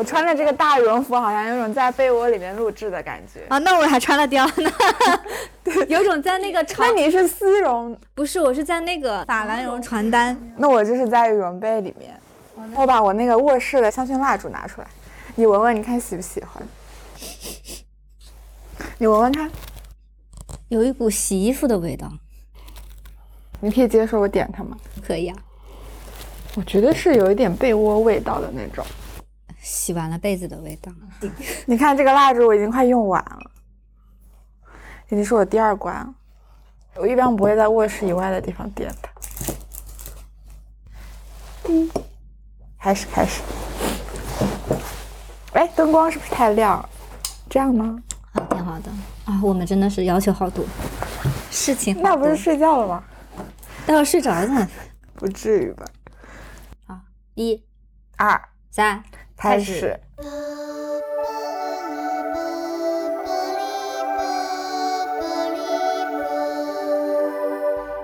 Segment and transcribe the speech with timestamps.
[0.00, 3.58] 我穿的这个大羽绒服好像有种在被窝里面录制的感觉啊。
[3.58, 4.72] 那我还穿了貂呢，
[5.88, 6.88] 有种在那个床。
[6.88, 7.94] 那你是丝绒？
[8.14, 10.34] 不是，我是在那个法兰绒床单。
[10.56, 12.18] 那我就是在羽绒被里面。
[12.74, 14.86] 我把我那个卧室的香薰蜡烛拿出来，
[15.34, 16.66] 你闻闻，你看喜不喜欢？
[18.96, 19.50] 你闻闻看，
[20.68, 22.10] 有一股洗衣服的味道。
[23.60, 24.78] 你可以接受我点它吗？
[25.06, 25.36] 可以啊。
[26.56, 28.82] 我觉得是有一点被窝味道的那种，
[29.70, 30.90] 洗完了被子的味道。
[31.64, 33.50] 你看这个蜡烛我已经快用完了，
[35.06, 36.12] 已经是我第二关。
[36.96, 39.08] 我一般不会在卧室以外的地方点的。
[41.68, 41.88] 嗯，
[42.80, 43.40] 开始开始。
[45.52, 46.84] 哎，灯光是不是太亮？
[47.48, 47.96] 这样吗？
[48.32, 48.90] 好，挺好的。
[49.26, 50.64] 啊，我们真的是要求好多，
[51.48, 53.04] 事情那不是睡觉了吗？
[53.86, 54.68] 待会睡着了呢。
[55.14, 55.84] 不至于吧？
[56.86, 57.02] 啊
[57.34, 57.62] 一、
[58.16, 59.02] 二、三，
[59.40, 59.98] 开始。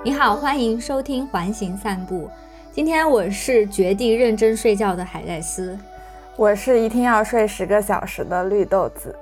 [0.03, 2.31] 你好，欢迎收听环形散步。
[2.73, 5.79] 今天我是决定认真睡觉的海带丝，
[6.37, 9.15] 我是一天要睡十个小时的绿豆子。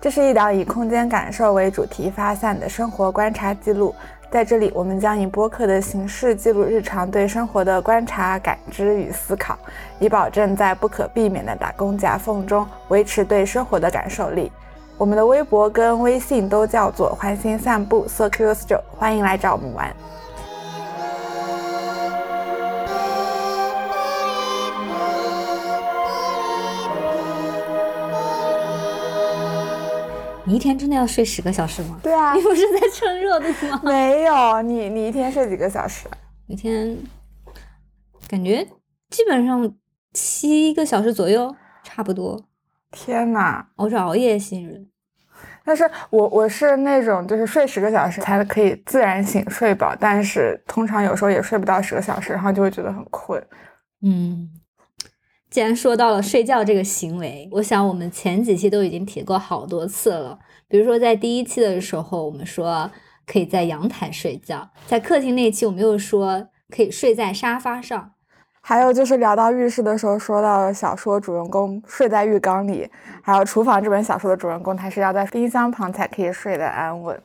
[0.00, 3.94] 这是一档以空间感受为主题发散的生活观察记录。
[4.34, 9.56] 在这里，我们将以播客的形式记录日常对生活的观察、感知与思考，
[10.00, 14.50] 以保证在不可避免的打工夹缝中维持对生活的感受力。
[14.98, 19.94] 我们的微博跟微信都叫做“环形散步 Circular Stroll”，欢迎来找我们玩。
[30.46, 31.98] 你一天真的要睡十个小时吗？
[32.02, 33.80] 对啊，你不是在蹭热度吗？
[33.84, 36.06] 没有，你你一天睡几个小时？
[36.46, 36.96] 一天
[38.28, 38.62] 感觉
[39.08, 39.74] 基本上
[40.12, 42.44] 七个小时左右，差不多。
[42.90, 44.86] 天呐，我是熬夜型人，
[45.64, 53.42] 但是我我是那种就是睡十个小时才可以自然醒睡饱，但是通常有时候也睡不到十个小时，然后就会觉得很困。
[54.02, 54.50] 嗯。
[55.54, 60.36] 既然说到了睡觉这个行为，我想我们前几期都已经提过好多次了。
[60.66, 62.90] 比如说在第一期的时候，我们说
[63.24, 68.10] 可以在阳台睡觉；在客厅那期，我们又说可以睡在沙发上。
[68.62, 72.90] 还有就是聊到浴室的时候，说到小说主人公睡在浴缸里；
[73.22, 77.16] 还有厨房这本小说的主人公，他是要在冰箱旁才可以睡得安稳。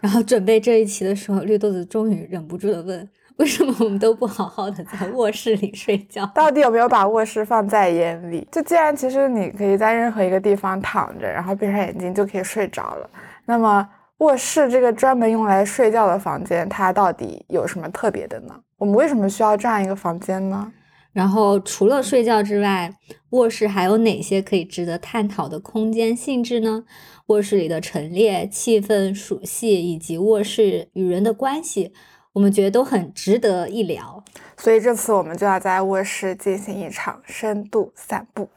[0.00, 3.08] 然后准备这一期的时候，绿豆子终于忍不住的问。
[3.38, 6.26] 为什么我们都不好好的在卧室里睡觉？
[6.34, 8.46] 到底有没有把卧室放在眼里？
[8.50, 13.08] 就既然其实你可以在任何一个地方躺着，然后闭上眼睛就可以睡着了，
[13.46, 13.88] 那么
[14.18, 18.54] 卧室这个专门用来睡觉的房间，它到底有什么特别的呢？
[18.76, 20.72] 我们为什么需要这样一个房间呢？
[21.12, 22.92] 然后除了睡觉之外，
[23.30, 26.84] 卧室还有哪些可以值得探讨的空间性质呢？
[27.26, 31.92] 卧室里的陈列、气氛、属性以及卧室与人的关系。
[32.32, 34.22] 我们觉得都很值得一聊，
[34.56, 38.48] 所以这次我们就要在卧室进行一场深度散步。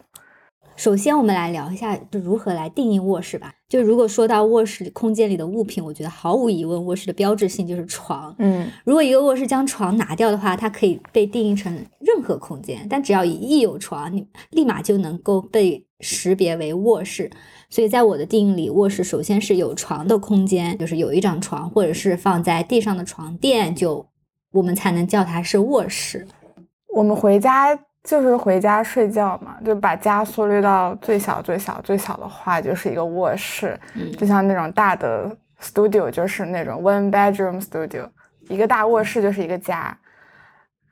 [0.75, 3.53] 首先，我们来聊一下就如何来定义卧室吧。
[3.69, 8.33] 就如果说到卧室空间里的物品，我觉得毫无疑问，卧室的标志性就是床。
[8.39, 17.29] 嗯，如果一个卧室将床拿掉的话，它可以被定义成任何空间，但只要一有床，你立马就能够被识别为卧室。
[17.71, 24.05] 所以在我的定义里，卧室首先是有床的空间，就是有一张床，或者是放在地上的床垫，就
[24.51, 26.27] 我们才能叫它是卧室。
[26.93, 27.73] 我们回家
[28.03, 33.79] 就是回家睡觉嘛，就把家缩略到最小、最小、最小的话，就是一个卧室。
[34.17, 38.05] 就像那种大的 studio，就是那种 one bedroom studio，
[38.49, 39.97] 一个大卧室就是一个家。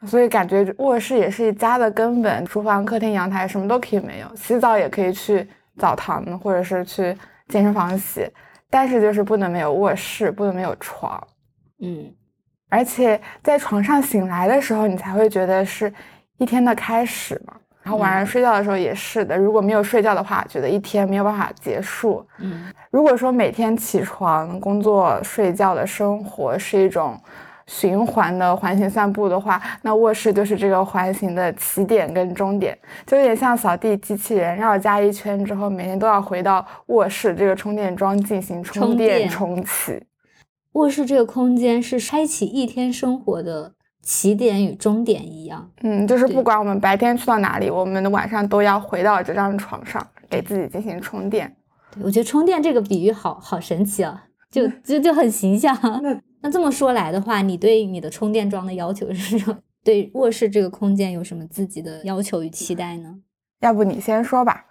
[0.08, 5.46] 所以感觉卧室也是家的根本，厨房、客厅、阳台什么都可以没有，洗澡也可以去。
[5.80, 7.18] 澡堂或者是去
[7.48, 8.30] 健身房洗，
[8.70, 11.20] 但是就是不能没有卧室，不能没有床，
[11.82, 12.14] 嗯，
[12.70, 15.92] 而且在床上醒来的时候，你才会觉得是
[16.38, 17.56] 一天的开始嘛。
[17.82, 22.24] 然后晚上睡觉的时候也是的，如果没有睡觉的话，觉得一天没有办法结束。
[22.38, 27.20] 嗯，如果说每天起床、工作、睡觉的生活是一种。
[27.70, 32.76] 循环的环形散步的话，那卧室就是这个环形的起点跟终点，
[33.06, 40.02] 就有点像扫地机器人绕家一圈之后，每天都要回到卧室这个充电桩进行充电重启。
[40.74, 45.70] 卧室这个空间是开启一天生活的起点与终点一样。
[45.84, 51.56] 嗯，就是不管我们白天去到哪里，我们的晚上都要回到这张床上，给自己进行充电。
[51.92, 55.78] 对，我觉得充电这个比喻好好神奇啊，就就就很形象。
[56.02, 56.20] 那
[56.52, 63.20] 这么说来的话，你对你的充电桩的要求是什么对卧室这个空间有什么自己的要求与期待呢？
[63.62, 64.66] 要不你先说吧。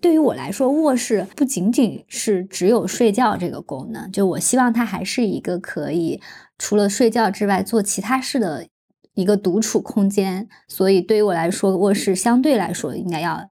[0.00, 6.20] 对于我来说，卧室不仅仅是只有睡觉这个功能，就我希望它还是一个可以
[6.58, 8.66] 除了睡觉之外做其他事的
[9.14, 10.48] 一个独处空间。
[10.66, 13.48] 所以对于我来说，卧室相对来说应该要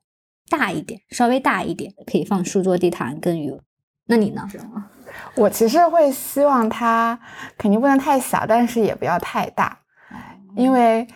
[0.50, 3.54] 大一点，稍微大一点，可以放书桌、地毯跟鱼。
[4.08, 4.48] 那你呢？
[5.36, 7.18] 我其实会希望它
[7.58, 9.78] 肯定不能太小，但是也不要太大，
[10.56, 11.08] 因为。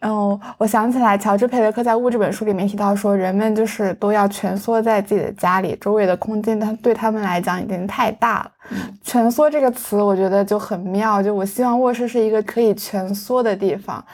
[0.00, 8.52] 嗯，我想起来，乔治·佩雷克在《物》这本书里面提到说，人们就是都要蜷缩在自己的家里，周围的空间，它对他们来讲已经太大了。
[9.02, 11.20] 蜷缩这个词，我觉得就很妙。
[11.20, 14.04] 就我希望卧室是一个可以蜷缩的地方，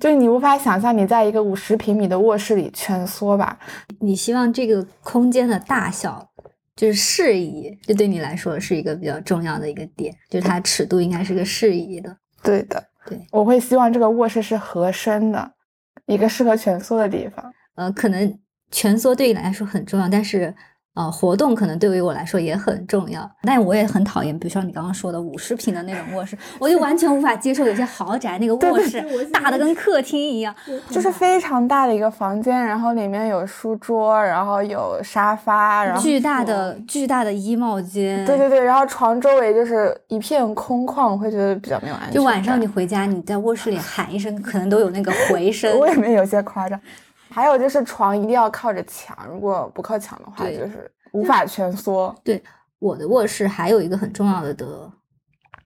[0.00, 3.58] 就你无法想象你在一个五十平米的卧室里蜷缩吧？
[4.00, 6.26] 你希望这个空间的大小
[6.76, 12.16] 就是适宜，这对你来说是一个比较重要的一个点，就是它尺度应该是个适宜的。
[12.42, 12.84] 对的。
[13.06, 15.52] 对，我会希望这个卧室是合身的，
[16.06, 17.52] 一个适合蜷缩的地方。
[17.74, 18.38] 呃，可能
[18.70, 20.54] 蜷缩对你来说很重要，但是。
[20.96, 27.66] 呃，活动可能对于我来说也很重要，但我也很讨厌，比如像你刚刚说的五十平的那种卧室，我就完全无法接受。
[27.66, 30.54] 有些豪宅那个卧室大的跟客厅一样，
[30.88, 42.12] 就是非常大的一个房间，然后里面有书桌，然后有沙发，然后巨大的巨大的衣帽间，对对对，然后床周围就是一片空旷，我会觉得比较没有安全。
[42.12, 45.78] 就晚上你回家，你在卧室里喊一声，可能都有那个回 声。
[45.78, 46.80] 未免有些夸张。
[47.36, 52.14] 还有就是床一定要靠着墙，如果不靠墙的话，就是无法蜷缩。
[52.24, 52.42] 对，
[52.78, 54.90] 我的卧室还有一个很重要的的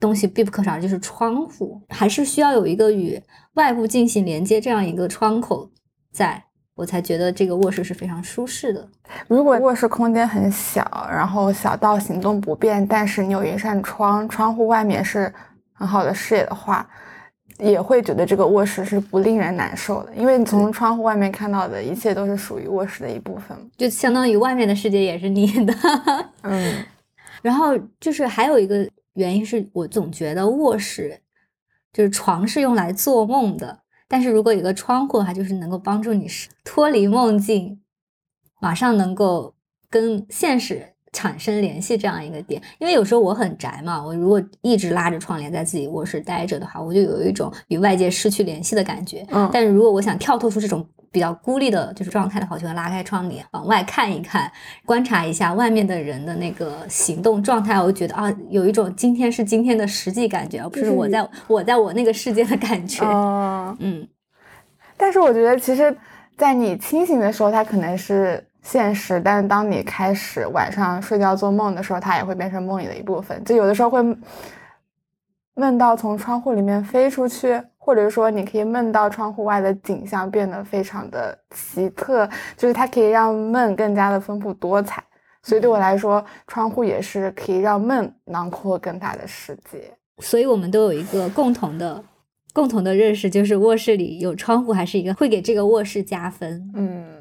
[0.01, 3.23] 东西必不可少，就是窗户，还是需要有一个与
[3.55, 5.71] 外部进行连接这样一个窗口，
[6.13, 6.43] 在
[6.75, 8.89] 我才觉得这个卧室是非常舒适的。
[9.29, 15.33] 如果卧室空间很小，然后小到行动不便，但是你有一扇窗，窗户外面是
[15.73, 16.85] 很好的视野的话。
[17.61, 25.75] 也会觉得这个卧室是不令人难受的，因为你从窗户外面看到的一切都是属于卧室的一部分，就相当于外面的世界也是你的。
[26.43, 26.85] 嗯，
[27.43, 31.21] 然后就是还有一个原因是我总觉得卧室
[31.93, 36.27] 就是床是用来做梦的，但是如果有个窗户的话，就是能够帮助你
[36.65, 37.81] 脱离梦境，
[38.61, 39.55] 马上能够
[39.89, 40.90] 跟现实。
[41.13, 49.27] 产生联系这样一个点，因为有时候我很宅嘛，我如果一直拉着窗帘在自己卧室待着的话，我就有一种与外界失去联系的感觉。
[49.31, 54.51] 嗯，但是如果我想跳脱出这种比较孤立的就是状态的话，我就会拉开窗帘往外看一看，
[54.87, 63.05] 观察一下外面的人的那个行动状态，我就觉得啊，有一种今天是今天的实际感觉，而不是我在我在我那个世界的感觉。
[63.81, 64.07] 嗯，
[64.97, 65.97] 但是我觉得其实，
[66.39, 68.47] 在你清醒的时候，它可能是。
[68.63, 73.43] 现实，但是当你开始晚上睡觉做梦的时候，它也会变成梦里的一部分。
[73.45, 74.01] 就有的时候会
[75.55, 85.03] 梦到从窗户里面飞出去，或者说你可以梦到窗户外的景象变得非常的奇特，就是它可以让梦更加的丰富多彩。
[85.43, 89.91] 所以对我来说，窗户也是可以让梦囊括更大的世界。
[90.19, 92.05] 所以我们都有一个共同的、
[92.53, 96.71] 共同的认识，就是卧室里有窗户还是一个会给这个卧室加分。
[96.75, 97.20] 嗯。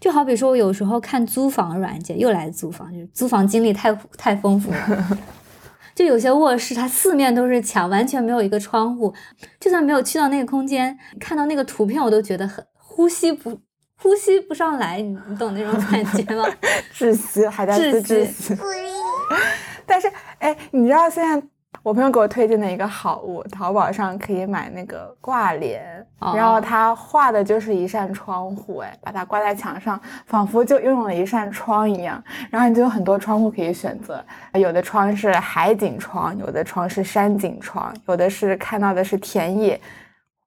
[0.00, 5.18] 就好比说，我有时候看租房软件，又来租房，就是租房经历太太丰富了。
[5.94, 9.14] 就有些卧室，它四面都是墙，完全没有一个窗户，
[9.58, 13.58] 就算没有去到那个空间，看到那个图片，我都觉得很呼吸不
[13.96, 16.44] 呼吸不上来，你懂那种感觉吗？
[16.94, 18.54] 窒息，还在窒息。
[19.86, 21.46] 但是，哎，你知道现在？
[21.86, 32.20] 我朋友给我推荐的一个好物，淘宝上可以买那个挂帘，然后他画的就是一扇窗户，哎，把它挂在墙上，仿佛就拥有了一扇窗一样。
[32.50, 34.20] 然后你就有很多窗户可以选择，
[34.54, 39.80] 有的窗是海景窗，有的窗是山景窗，有的是看到的是田野。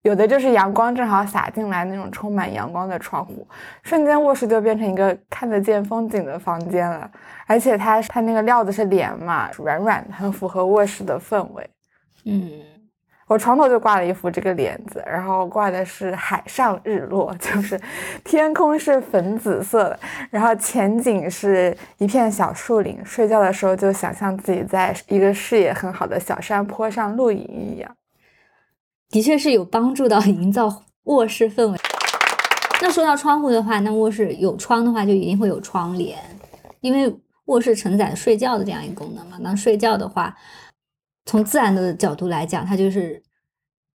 [0.04, 3.46] 有的就是阳光正好洒进来那种充满阳光的窗户，
[3.84, 7.10] 瞬间卧室就变成一个看得见风景的房间了。
[7.46, 11.70] 而且它它那个料子是帘嘛，软软的，很符合卧室的氛围。
[12.26, 12.50] 嗯，
[13.28, 17.80] 我床头就挂了一幅这个帘子，然后挂的是海上日落， 就是
[18.24, 23.04] 天空是粉紫色的，然后前景是一片小树林。
[23.04, 27.92] 睡觉的时候就想象自己在一个视野很好的小山坡上露营一样。
[29.10, 31.78] 的确是有帮助到 营造卧室氛围。
[32.82, 36.18] 那说到窗户的话，那卧室有窗的话，就一定会有窗帘，
[36.82, 37.14] 因为
[37.46, 39.38] 卧室承载睡觉的这样一个功能嘛。
[39.42, 40.34] 那睡觉的话，
[41.26, 43.22] 从自然的角度来讲，它就是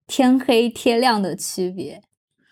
[0.06, 2.00] 天黑天亮的区别，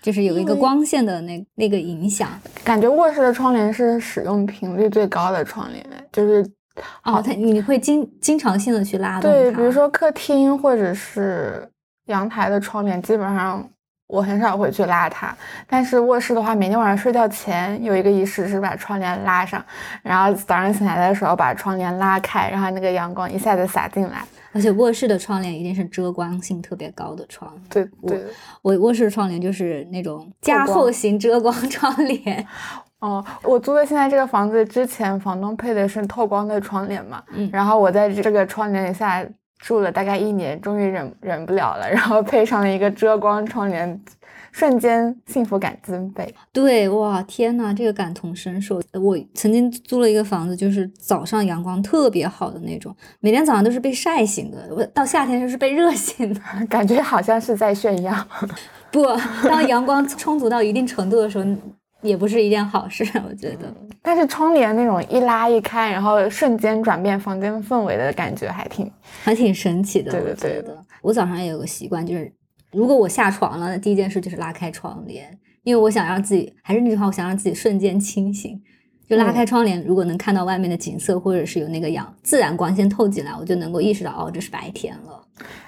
[0.03, 2.29] 就是有一个光线的那那个影响。
[2.63, 6.45] 感觉卧室的窗帘是使用频率最高的窗帘，就是
[7.05, 11.71] 哦，它你会经经常性的去拉动对，比如说客厅或者是。
[12.09, 13.67] 阳台的窗帘基本上
[14.09, 15.35] 我很少会去拉它。
[15.67, 19.65] 但是卧室的话，每天晚上睡觉前有一个仪式是把窗帘拉上，
[20.03, 24.23] 然后早上醒来的时候把窗帘拉开，然后那个阳光一下子洒进来。
[24.51, 27.53] 而且卧室的窗帘一定是遮光性特别高的窗。
[27.69, 28.25] 对对，
[28.63, 32.45] 我卧室窗帘就是那种加厚型遮光 窗帘。
[33.01, 39.23] 哦，我租的现在这个房子之前房东配的是透光的窗帘嘛，嗯，然后我在这个窗帘下
[39.59, 44.01] 住了大概一年，终于忍忍不了了，然后配上了一个遮光窗帘。
[44.51, 46.35] 瞬间幸福感增倍。
[46.53, 48.83] 对，哇，天呐，这个感同身受。
[48.95, 54.67] 我曾经租了一个房子，就是早上阳光特别好的那种，每天早上都是被晒醒的。
[54.75, 58.13] 我到夏天就是被热醒的， 感觉好像是在炫耀。
[58.91, 59.05] 不，
[59.47, 61.45] 当阳光充足到一定程度的时候，
[62.01, 63.73] 也不是一件好事，我觉得。
[64.03, 68.91] 但是窗帘那种一拉一开，然后瞬间转变房间氛围的感觉，还挺
[69.23, 70.13] 还挺神奇的。
[70.13, 70.85] 对对对的。
[71.03, 72.33] 我早上也有个习惯，就是。
[72.71, 75.27] 如果我下床了，第一件事就是拉开窗帘，
[75.63, 78.61] 因为我想让自己还是那句话，我想让自己瞬间清醒。
[79.09, 85.25] 就拉开窗帘，如果能看到外面的景色，或者是有那个阳自然光线透进来，我就能够意识到哦，这是白天了。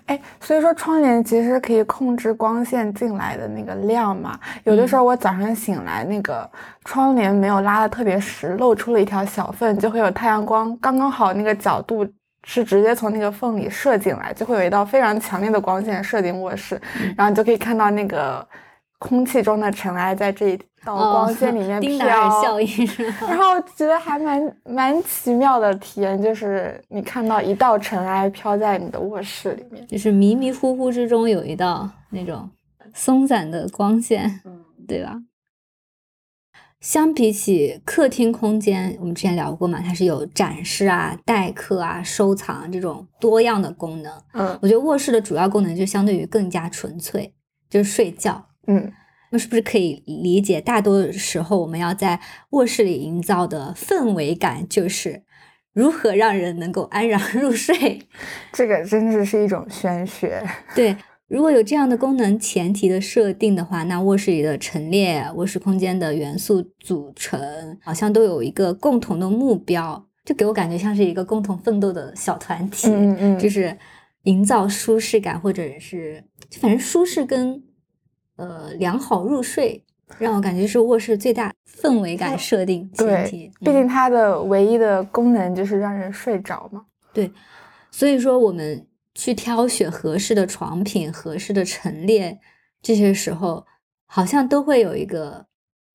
[0.07, 4.39] 哎，所以说窗帘其实可以控制光线进来的那个量嘛。
[4.65, 6.49] 有的时候我早上醒来，那个
[6.85, 12.07] 窗帘没有拉的特别实，露出了一条小缝，就会有太阳光刚刚好那个角度。
[12.43, 16.81] 是直接从那个缝里射进来，就会有一道非常强烈的光线射进卧室，
[17.15, 18.49] 然后你就可以看到那个
[18.99, 22.43] 空气中的尘埃在这一道光线里面 飘。
[22.43, 22.69] 效应。
[23.21, 32.51] 然后觉得还蛮蛮奇妙的体验，就是你看到一道尘埃飘在你的卧室里面，就是迷迷糊糊之中有一道那种
[32.95, 35.17] 松散的光线，嗯，对吧？
[36.81, 44.11] 相比起客厅空间，我们之前聊过嘛，它是有展示啊、待客啊、收藏这种多样的功能。
[44.33, 47.35] 嗯，我觉得卧室的主要功能就相对于更加纯粹，
[47.69, 48.47] 就是睡觉。
[48.67, 48.91] 嗯，
[49.31, 52.21] 那是不是可以理解，大多时候我们要在
[52.51, 55.23] 卧室里营造的氛围感，就是
[55.73, 58.01] 如何让人能够安然入睡？
[58.53, 60.43] 这个真的是一种玄学。
[60.75, 60.97] 对。
[61.29, 67.41] 如果有这样的功能前提的设定的话，那卧室里的陈列、卧室空间的元素组成，
[67.85, 73.79] 好像都有一个共同的目标，就给我感觉像是一个共同奋斗的小团体，嗯嗯，就是
[74.25, 76.25] 营造舒适感，或者是
[76.59, 77.63] 反正舒适跟
[78.41, 79.85] 呃良好入睡，
[80.19, 83.53] 让我感觉是卧室最大氛围感设定前提。
[83.61, 86.85] 毕竟它的唯一的功能就是让人睡着嘛。
[87.13, 87.31] 对，
[87.91, 88.87] 所以说我们。
[89.13, 92.39] 去挑选合适的床品、合适的陈列，
[92.81, 93.67] 这些时候
[94.07, 95.45] 好像都会有一个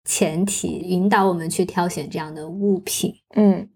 [0.04, 3.16] 前提引导我们去挑选这样的物品。
[3.36, 3.68] 嗯，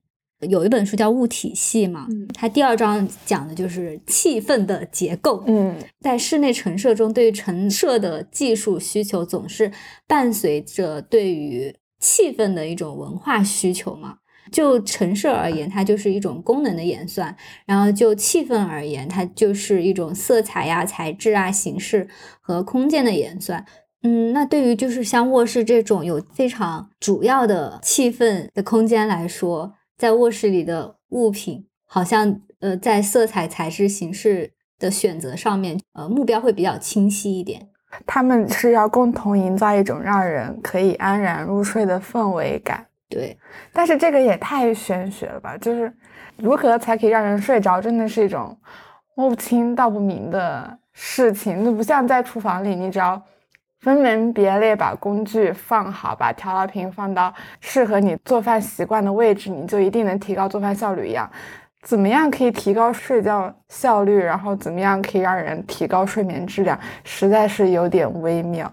[0.47, 5.43] 有一本书叫《物体系》嘛，它第二章讲的就是气氛的结构。
[5.47, 9.71] 嗯，在室内陈设中，对于陈设的技术需求总是
[10.07, 14.15] 伴随着对于气氛的一种文化需求嘛。
[14.51, 17.31] 就陈设而言，它就是一种功能的演算；
[17.67, 22.07] 然后就气氛而言，它就是一种色彩呀、材质啊、形式
[22.41, 23.63] 和空间的演算。
[24.01, 37.67] 嗯，那对于就是像卧室这种有非常主要的气氛的空间来说，在卧室里的物品，好像呃，在色彩、材质、形式的选择上面，呃，目标会比较清晰一点。
[38.07, 42.87] 他们是要共同营造一种让人可以安然入睡的氛围感。
[43.09, 43.37] 对，
[43.73, 45.57] 但是这个也太玄学了吧？
[45.57, 45.93] 就是
[46.37, 48.57] 如何才可以让人睡着，真的是一种
[49.15, 51.61] 摸不清道不明的事情。
[51.61, 53.21] 那不像在厨房里，你只要
[53.79, 61.29] 分门别类把工具放好，把调料瓶放到适合你做饭习惯的位置，你就一定能提高做饭效率一样。
[61.83, 64.17] 怎么样可以提高睡觉效率？
[64.17, 66.77] 然后怎么样可以让人提高睡眠质量？
[67.05, 68.69] 实在是有点微妙。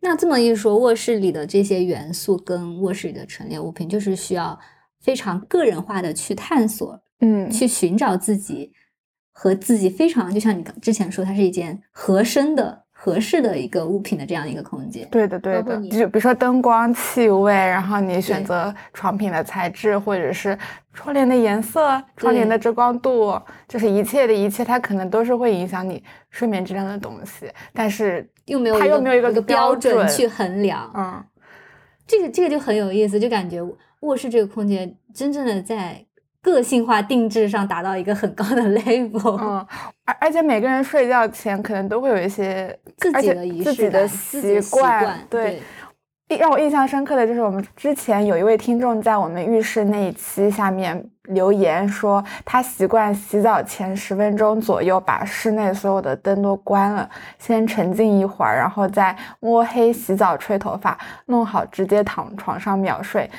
[0.00, 4.56] 那这么一说，卧室里的这些元素跟卧室里的陈列物品，就是需要
[5.00, 8.72] 非常个人化的去探索，嗯，去寻找自己
[9.32, 12.83] 和自己非常，就像你之前说，它是一件合身的。
[13.04, 15.78] 合适的一个物品的这样一个空间，对的，对的。
[15.88, 20.58] 就比如说灯光、气味，然后你选择床品的材质，或者是
[20.94, 27.46] 窗帘的颜色、窗帘的遮光度，就是一切的一切，它可能都是会影响你睡眠质量的东西。
[27.74, 30.90] 但是又没有它又没有一个标准去衡量。
[30.94, 31.22] 嗯，
[32.06, 33.60] 这个这个就很有意思，就感觉
[34.00, 36.02] 卧室这个空间真正的在。
[36.44, 39.66] 个性化定制上达到一个很高的 level，嗯，
[40.04, 45.62] 而而且每个人睡觉前可能都会有一些自己的仪式、自己的习惯，对。
[46.38, 57.08] 让我印象深刻的就是我们之前有一位听众在我们浴室那一期下面留言说，他习惯洗澡前十分钟左右把室内所有的灯都关了，
[57.38, 63.30] 先沉浸一会儿，然后再摸黑洗澡、吹头发，弄好直接躺床上秒睡。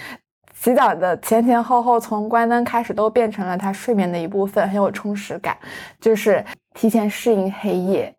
[0.65, 5.55] 洗澡的前前后后，从关灯开始都变成了他睡眠的一部分，很有充实感，
[6.01, 6.43] 就是
[6.74, 8.12] 提前适应黑夜。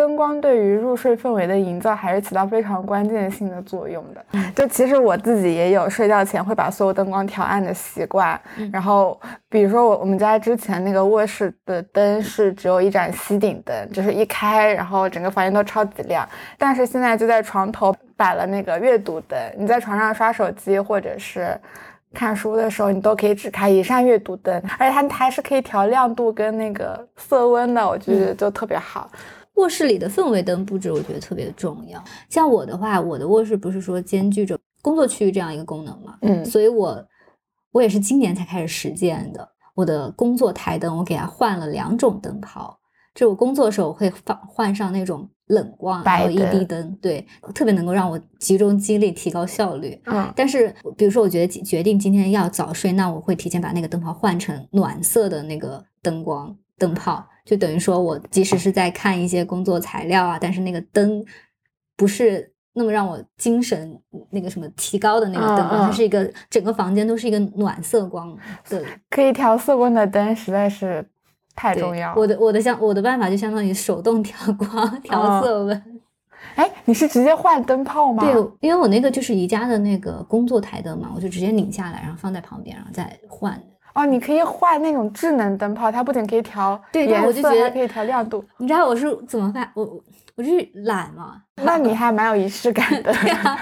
[0.00, 4.24] 灯光对于入睡氛围的营造还是起到非常关键性的作用的。
[4.56, 8.40] 就其实我自己也有睡觉前会把所有灯光调暗的习惯。
[8.72, 16.26] 然后，比如说我我们家之前那个卧室的灯是只有一盏吸顶灯，就是一开，然后整个房间都超级亮。
[16.56, 21.54] 但是现在就在床头摆了那个阅读灯，你在床上刷手机或者是
[22.14, 29.10] 看书的时候，你都可以只开一扇阅读灯，而且它还是可以调亮度跟那个色温的，我觉得就特别好。
[29.60, 32.02] 卧室里的氛围灯布置，我觉得特别的重要。
[32.28, 37.06] 像我的话，我的卧室不是说兼具着工作区域这样一个功能嘛，嗯，所以我
[37.72, 39.46] 我也是今年才开始实践的。
[39.74, 42.78] 我的工作台灯，我给它换了两种灯泡，
[43.14, 50.00] 就我工作的时候我会放换上那种冷光 LED 灯，对，特别能够让我集中精力、提高效率。
[50.06, 57.24] 嗯，但是比如说，我觉得决定今天要早睡，那我会提前把那个灯泡换成暖色的那个灯光灯泡。
[57.44, 61.24] 就等于说，我即使是在看一些工作材料啊，但是那个灯
[61.96, 68.36] 不是那么让我精神那个什么提高的那个灯光，它是一个整个房间都是一个暖色光
[68.68, 71.04] 的，可以调色温的灯实在是
[71.56, 72.14] 太重要。
[72.14, 76.00] 我的我的相我的办法就相当于手动 调光调色温。
[76.54, 78.22] 哎，你是直接换灯泡吗？
[78.22, 83.60] 对，因为我那个就是宜家的那个工作台灯嘛，我就直接拧下来，然后放在旁边，然后再换。
[83.94, 88.44] 哦，你可以换那种智能灯泡，它不仅可以调对颜色，还可以调亮度。
[88.58, 89.70] 你知道我是怎么办？
[89.74, 89.84] 我
[90.36, 91.42] 我就是懒嘛。
[91.56, 93.12] 那你还蛮有仪式感的。
[93.22, 93.58] 对啊，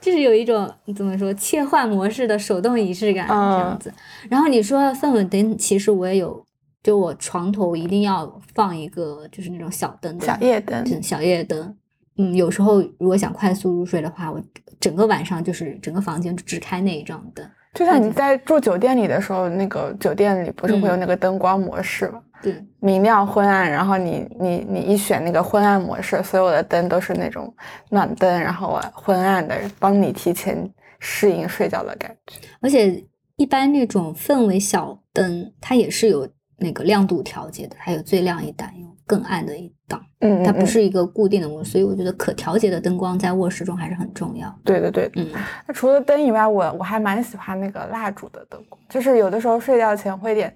[0.00, 3.92] 就是有一种怎么说切换模式的手动仪式感这样子。
[4.28, 6.44] 然后你说氛围灯，其实我也有，
[6.82, 11.76] 就我床头一定要放一个，就是那种小灯，小夜灯，小夜灯。
[12.16, 14.40] 嗯，有时候如果想快速入睡的话，我
[14.78, 17.44] 整个晚上就是整个房间只开那一盏灯。
[17.74, 22.22] 就像你在住酒店里的时候，那个酒店里不是会有那个灯光模式吗？
[22.40, 27.52] 对，明亮昏暗，然后你你你一选那个昏暗模式，所有的灯都是那种
[27.90, 30.70] 暖灯，然后昏暗的，帮你提前
[31.00, 32.36] 适应睡觉的感觉。
[32.60, 33.02] 而且
[33.36, 40.00] 一般那种氛围小灯，它也是有那个亮度调节的，还有最亮一档，有更暗的一档。
[40.20, 44.52] 嗯，它不是一个固定的模式，所以我觉得可调节的灯光在卧室中还是很重要。
[44.64, 45.28] 对对对，嗯，
[45.68, 50.54] 那除了灯以外，我我还蛮喜欢那个蜡烛的灯光，就是有的时候睡觉前会点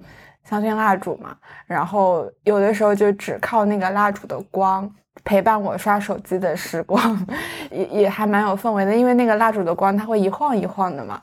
[0.49, 4.91] 香薰蜡烛嘛，然后有的时候就只靠那个蜡烛的光
[5.25, 7.27] 陪伴我刷手机的时光，
[7.71, 11.21] 也也还蛮有氛围的，因为那个蜡烛的光它会一晃一晃的嘛，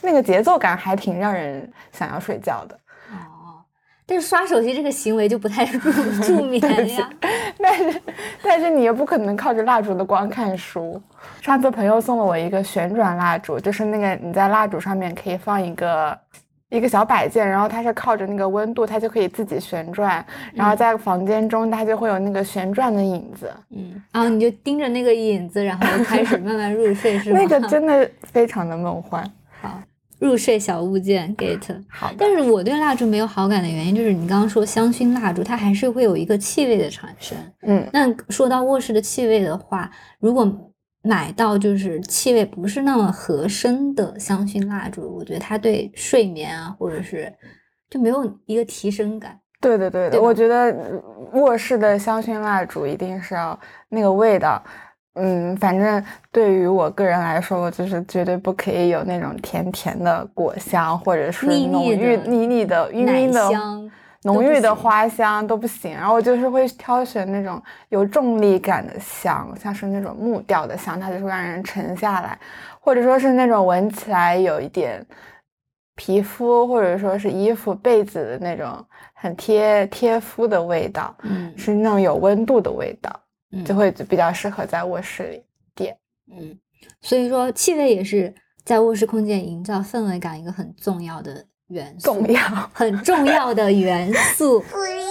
[0.00, 2.78] 那个节奏感还挺让人想要睡觉的。
[4.10, 5.92] 但是刷手机这个行为就不太 助
[6.22, 6.62] 助 眠
[6.96, 7.10] 呀。
[7.60, 8.00] 但是
[8.42, 11.00] 但是你又不可能靠着蜡烛的光看书。
[11.42, 16.18] 上次朋友送了我一个旋转蜡烛，就是那个你在蜡烛上面可以放一个
[16.70, 23.50] 一个小摆件，然后它是靠着那个温度，它就可以自己旋转，然后在房间中它就会有那个旋转的影子。
[23.76, 27.38] 嗯，然后你就盯着那个影子，然后开始慢慢入睡，是吗？
[27.38, 29.22] 那个真的非常的梦幻。
[29.60, 29.78] 好。
[30.20, 37.38] 入睡小物件 get 好，但是我对蜡烛没有好感的原因就是你刚刚说香薰蜡烛，它还是会有一个气味的产生。
[37.62, 47.32] 嗯，那说到卧室的气味的话，如果买到就是气味不是那么合身的香薰蜡烛，我觉得它对睡眠啊，或者是
[47.88, 49.38] 就没有一个提升感。
[49.60, 51.02] 对对对，我觉得
[51.32, 54.62] 卧室的香薰蜡烛一定是要那个味道。
[55.14, 63.50] 嗯，反正对于我个人来说，我就是绝对不可以有那种甜甜的果香，或者是浓郁腻腻的晕晕的
[64.22, 65.92] 浓郁的花香都不行。
[65.92, 72.38] 然后我就是会挑选那种有重力感的香，像是那种木调的香，它就会让人沉下来，
[72.78, 75.04] 或者说是那种闻起来有一点
[75.96, 83.10] 皮肤或者说是衣服被子的那种很贴贴肤的味道，嗯，是那种有温度的味道。
[83.64, 85.42] 就会比较适合在卧室里
[85.74, 85.96] 点，
[86.30, 86.58] 嗯，
[87.00, 88.34] 所以说气味也是
[88.64, 92.40] 在卧室空间营造氛围感一个很重要的元素，重要
[92.72, 94.62] 很重要的元素。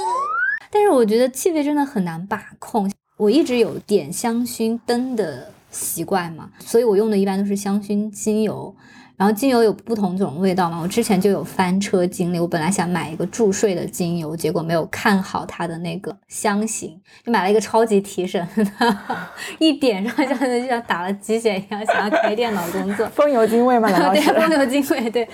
[0.70, 2.92] 但是我觉得气味真的很难把控。
[3.18, 8.76] 我一直有点香薰灯的习惯嘛，所以我用的一般都是香薰精油。
[9.18, 12.40] 然后精油有不同种味道嘛，我之前就有翻车经历。
[12.40, 18.98] 我本来想买一个助睡的精油，结果没有看好它的那个香型，就买了一个超级提神的，
[19.58, 23.08] 一点上像就像打了鸡血一样，想要开电脑工作。
[23.14, 23.90] 风油精味吗？
[24.14, 25.28] 对，风油精味，对。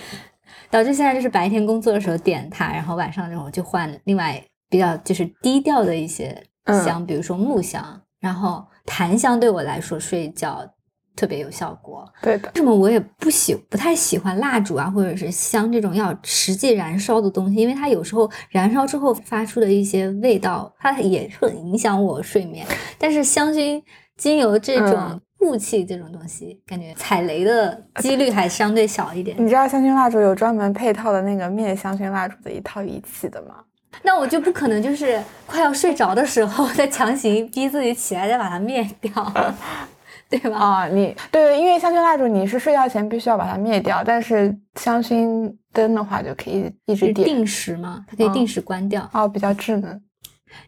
[0.69, 6.41] 导致现在就是白天工作的时候点它，然后晚上这种就换另外比较就是低调的一些
[6.85, 10.72] 香，比如说木香，然后檀香对我来说睡觉。
[11.15, 12.49] 特别有效果，对的。
[12.55, 17.55] 为什么我也不喜不太喜欢蜡烛啊，或者是香这种要实际燃烧的东西？
[17.55, 22.65] 因为它有时候燃烧之后发出的一些味道，它也很影响我睡眠。
[22.97, 23.81] 但是香薰、
[24.17, 29.35] 精油这种雾气这种东西，感觉踩雷的几率还相对小一点。
[29.37, 33.55] 你知道香薰蜡烛有专门配套的那个灭香薰蜡烛的一套仪器的吗？
[34.01, 39.11] 那我就不可能就是快要睡着的时候 再强行逼自己起来再把它灭掉。
[40.39, 40.57] 对吧？
[40.57, 47.27] 啊，你对，因为香薰蜡烛你是睡觉前必须要把它灭掉，但是香薰灯的话就可以一直点。
[47.27, 48.03] 定时吗？
[48.07, 49.07] 它可以定时关掉。
[49.13, 50.01] 哦，比较智能。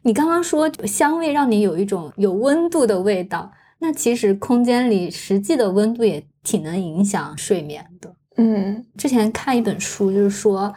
[0.04, 8.16] 你刚刚说香味让你有一种有温度的味道，那其实空间里实际的温度也挺能影响睡眠的。
[8.38, 10.74] 嗯，之前看一本书，就是说。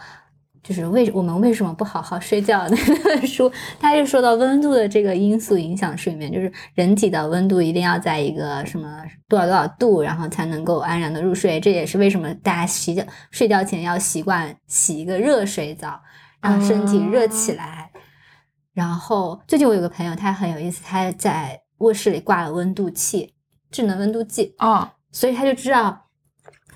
[0.69, 2.63] 就是为我们为什么不好好睡觉？
[2.69, 3.51] 那本书，
[3.81, 11.59] 他就说到温度的这个因素影响睡眠，就是人体的温度一定要在一个什么多少多少度，然后才能够安然的入睡。
[11.59, 15.99] 这也是为什么大家洗觉睡觉前要习惯洗一个热水澡，
[16.43, 17.91] 让身体热起来。
[18.75, 23.33] 然后最近我有个朋友，他很有意思，他在卧室里挂了温度器，
[23.71, 26.08] 智能温度计啊，所以他就知道。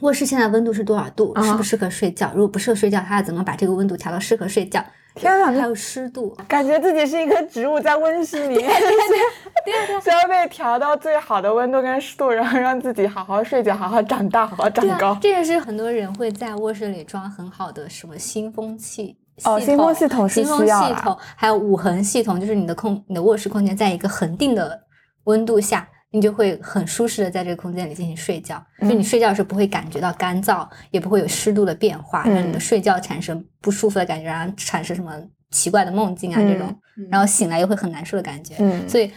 [0.02, 1.32] 卧室现在温度是多少度？
[1.42, 2.30] 适不适合睡觉？
[2.34, 4.84] 如果不适合睡觉，他要怎么把这个温度调到适合睡觉？
[5.14, 15.16] 天啊，还有湿度，感觉自己是一棵植物在温室里， 对对对，需要被调到最好的温度跟湿度，然后让自己好好睡觉，好好长大，好好长高。
[15.20, 24.80] 这也是很多人会在卧室里装很好的什么新风器哦，新风系统是需要系统，还有五恒系统，就是你的空，你的卧室空间在一个恒定的
[25.24, 25.86] 温度下。
[26.12, 35.12] 你就会很舒适的在这个空间里进行睡觉，就你睡觉的时候不会感觉到干燥，也不会有湿度的变化，让你的睡觉产生不舒服的感觉，然后产生什么
[35.50, 36.76] 奇怪的梦境啊这种，
[37.10, 38.56] 然后醒来又会很难受的感觉。
[38.86, 39.10] 所以，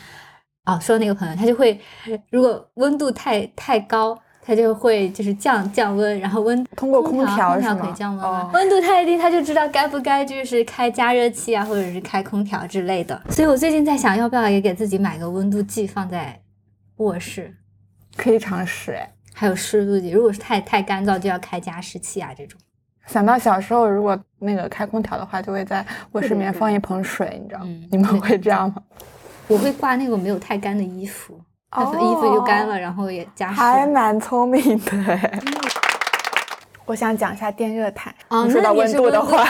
[0.65, 1.77] 哦，说那个朋友，他就会，
[2.31, 13.21] 如果温度太太高，他就会就是降降温，然后温通过空调空调可以降温，温度太低，他就知道该不该就是开加热器啊，或者是开空调之类的。
[13.29, 16.39] 所以我最近在想，要不要也给自己买个温度计放在。
[16.97, 17.53] 卧室
[18.15, 22.31] 可以尝试哎，还有湿度计，如果是太太干燥，就要开加湿器啊。
[22.37, 22.59] 这种
[23.07, 27.67] 想到小时候，如果那个开空调的话，就会在卧室里面放一盆水，你知道吗？
[27.91, 28.81] 你们会这样吗？
[29.47, 31.39] 我会挂那种没有太干的衣服，
[31.77, 33.55] 衣服就干了，然后也加湿。
[33.55, 35.19] 还蛮聪明的。
[36.85, 38.13] 我想讲一下电热毯。
[38.29, 39.45] 哦，说到温度的话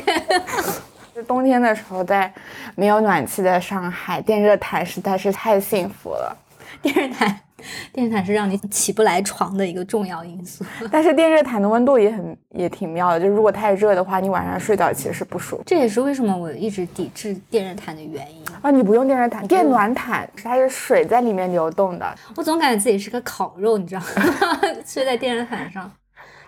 [1.14, 2.32] 就冬天的时候，在
[2.74, 6.36] 没有暖气的上海，电热毯实在是太幸福了。
[6.82, 7.40] 电热毯，
[7.92, 10.64] 电热毯是让你起不来床的一个重要因素。
[10.90, 15.62] 但是电热毯的温度也很也挺妙的，就如果太热的话，你晚上睡觉其实是不舒服。
[15.66, 18.70] 这也是为什么我一直抵制电热毯的原因啊！
[18.70, 22.14] 你不用电热毯，电暖毯它是水在里面流动的。
[22.36, 24.60] 我总感觉自己是个烤肉，你知道吗？
[24.86, 25.90] 睡在电热毯上，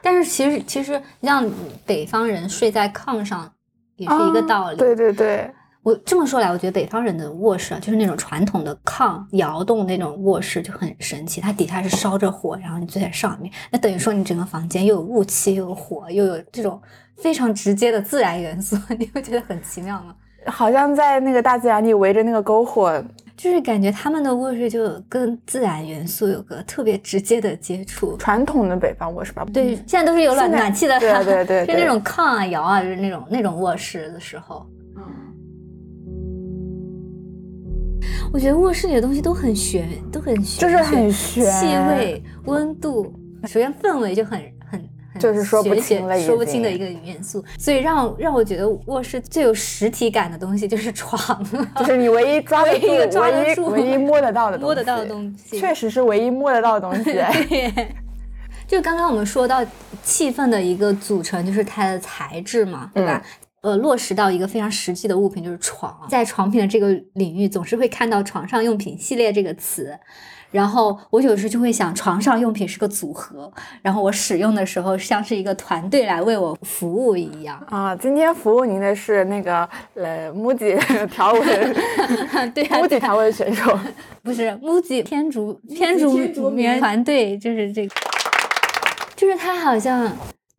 [0.00, 1.48] 但是其实其实让
[1.84, 3.50] 北方人睡在炕上
[3.96, 4.76] 也是一个道理。
[4.76, 5.50] 对对对。
[5.82, 11.40] 我这么说来，我觉得北方人的卧室啊，就是那种传统的炕窑洞那种卧室就很神奇。
[11.40, 16.78] 它底下是烧着火，然后你坐在上面，那等于说你整个房间又有雾气，又有火，又有这种
[17.16, 20.14] 非常直接的自然元素， 你会觉得很奇妙吗？
[20.46, 23.02] 好像在那个大自然里围着那个篝火，
[23.34, 28.18] 就是感觉他们的卧室就跟自然元素有个特别直接的接触。
[28.18, 34.66] 传统的北方卧室吧，对，现在都是有暖暖气的，对对对， 就那种炕啊、窑啊，就是那种那种卧室的时候。
[38.32, 43.12] 我觉得卧室里的东西都很玄，都很玄，就是很玄，气味、温度，
[43.44, 44.38] 首先氛围就很
[44.70, 44.80] 很
[45.12, 47.44] 很，就是说不清了，说不清的一个元素。
[47.58, 51.44] 所以让让我觉得卧室最有实体感的东西就是 床，
[51.76, 52.72] 就是你唯一抓得
[53.54, 57.04] 住、唯一唯一摸得到的、摸得到的东西，确实是唯一摸得到的东西。
[57.12, 57.94] 对，
[58.66, 59.64] 就刚刚我们说到
[60.02, 63.20] 气氛的一个组成，就是它的材质嘛，对吧？
[63.62, 66.06] 呃，落实到一个非常实际的物品，就是床。
[66.08, 69.98] 在床品的这个领域，总是会看到“床上用品系列”这个词。
[70.50, 77.64] 然后我有时就会想，床上用品是个组合，然后我使用的时候像是一个团队来为我服务一样。
[77.68, 81.74] 啊，今天服务您的是那个呃，MUJI 条纹，
[82.52, 83.78] 对啊，，MUJI 条纹选手。
[84.24, 87.94] 不是 MUJI 天竺天竺棉团队，就是这个，
[89.14, 90.10] 就是他好像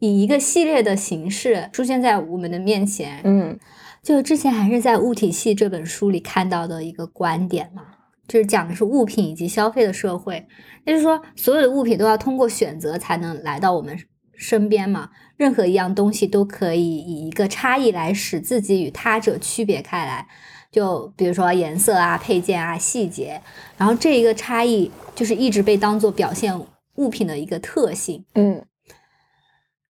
[0.01, 3.21] 以一个系列的形式出现在我们的面前。
[3.23, 3.57] 嗯
[4.03, 7.83] 就之前还是在《物体系》这本书里看到的一个观点嘛，
[8.27, 10.43] 就是讲的是物品以及消费的社会，
[10.85, 13.95] 也就是说，所有的物品都要通过选择才能来到我们
[14.35, 15.11] 身边嘛。
[15.37, 20.27] 任何一样东西都可以以一个差异来使自己与他者区别开来。
[20.71, 23.39] 就比如说颜色啊、配件啊、细节，
[23.77, 26.59] 然后这一个差异就是一直被当做表现
[26.95, 28.25] 物品的一个特性。
[28.33, 28.65] 嗯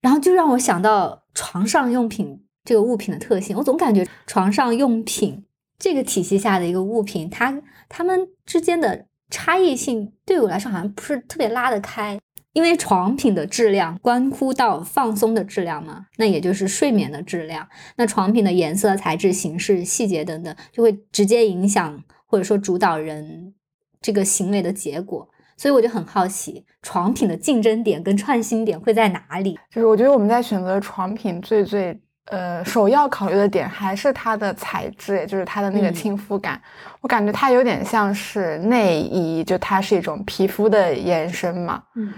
[0.09, 5.45] 然后就让我想到床上用品这个物品的特性，我总感觉床上用品
[5.79, 12.19] 这个体系下的一个物品，它它们之间的差异性对我来说好像不是特别拉得开，
[12.55, 17.69] 因为床品的质量关乎到放松的质量嘛，那也就是睡眠的质量。
[17.97, 23.53] 那床品的颜色、材质、形式、细节等等，就会直接影响或者说主导人
[24.01, 25.29] 这个行为的结果。
[25.59, 29.59] 所以我就很好奇，床品的竞争点跟创新点会在哪里？
[29.71, 36.63] 就是我觉得我们在选择床品最最呃首要考虑的点还是它的材质，也就是它的那个嗯亲肤感。
[37.01, 41.83] 我感觉它有点像是内衣，就它是一种皮肤的延伸嘛。
[41.97, 42.15] 嗯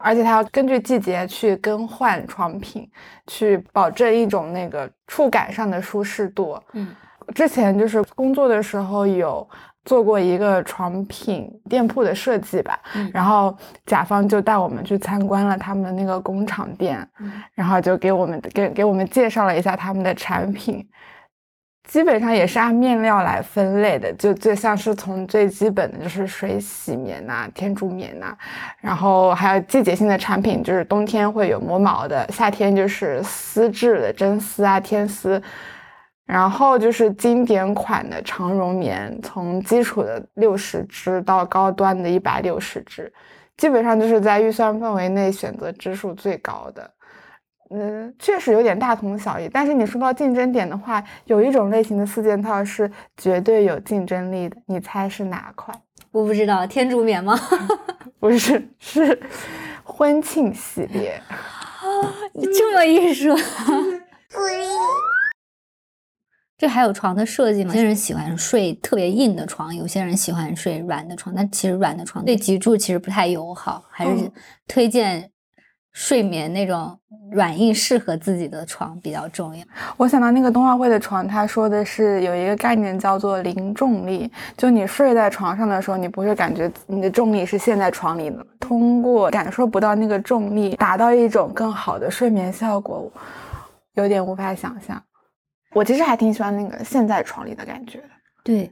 [0.00, 2.88] 而且它要根据季节去更换床品，
[3.26, 6.56] 去保证一种那个触感上的舒适度。
[6.72, 6.94] 嗯
[7.34, 9.46] 之前就是工作的时候有
[9.88, 20.86] 做过一个床品店铺的设计吧，嗯然后甲方就带我们去参观了他们的那个工厂店，嗯然后就给我们给给我们介绍了一下他们的产品。
[21.88, 28.36] 基本上也是按面料来分类的，就就像是从最基本的就是水洗棉呐、天竺棉呐、
[28.82, 35.42] 然后还有季节性的产品，就是冬天会有磨毛的，夏天就是丝质的真丝啊、天丝，
[36.28, 43.10] 然后就是经典款的长绒棉，从基础的六十支到高端的一百六十支，
[43.56, 46.90] 基本上就是在预算范围内选择支数最高的。
[47.70, 49.48] 嗯，确实有点大同小异。
[49.48, 55.74] 但是你说到竞争点的话，有一种类型的四件套是绝对有竞争力的，你猜是哪款？
[56.10, 57.34] 我不知道天竺棉吗？
[58.20, 59.18] 不是，是
[59.82, 61.18] 婚庆系列。
[62.34, 63.34] 你 这么一说，
[66.58, 67.72] 这还有床的设计吗？
[67.72, 74.32] 有些人喜欢睡特别硬的床，有些人喜欢睡软的床，但其实软的床对脊柱其实不太友好，还是嗯
[74.66, 75.30] 推荐
[75.92, 76.98] 睡眠那种
[77.30, 79.64] 软硬适合自己的床比较重要。
[79.96, 93.08] 我想到那个冬奥会的床，他说的是有一个概念叫做零重力，就你睡在床上的时候，你不会感觉你的重力是陷在床里的，通过感受不到那个重力，达到一种更好的睡眠效果，
[93.94, 95.00] 有点无法想象。
[95.78, 98.08] 我其实还挺喜欢那个陷在床里的感觉的，
[98.42, 98.70] 对，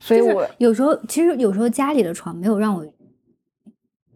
[0.00, 2.84] 所以我有时候其实有时候家里的床没有让我，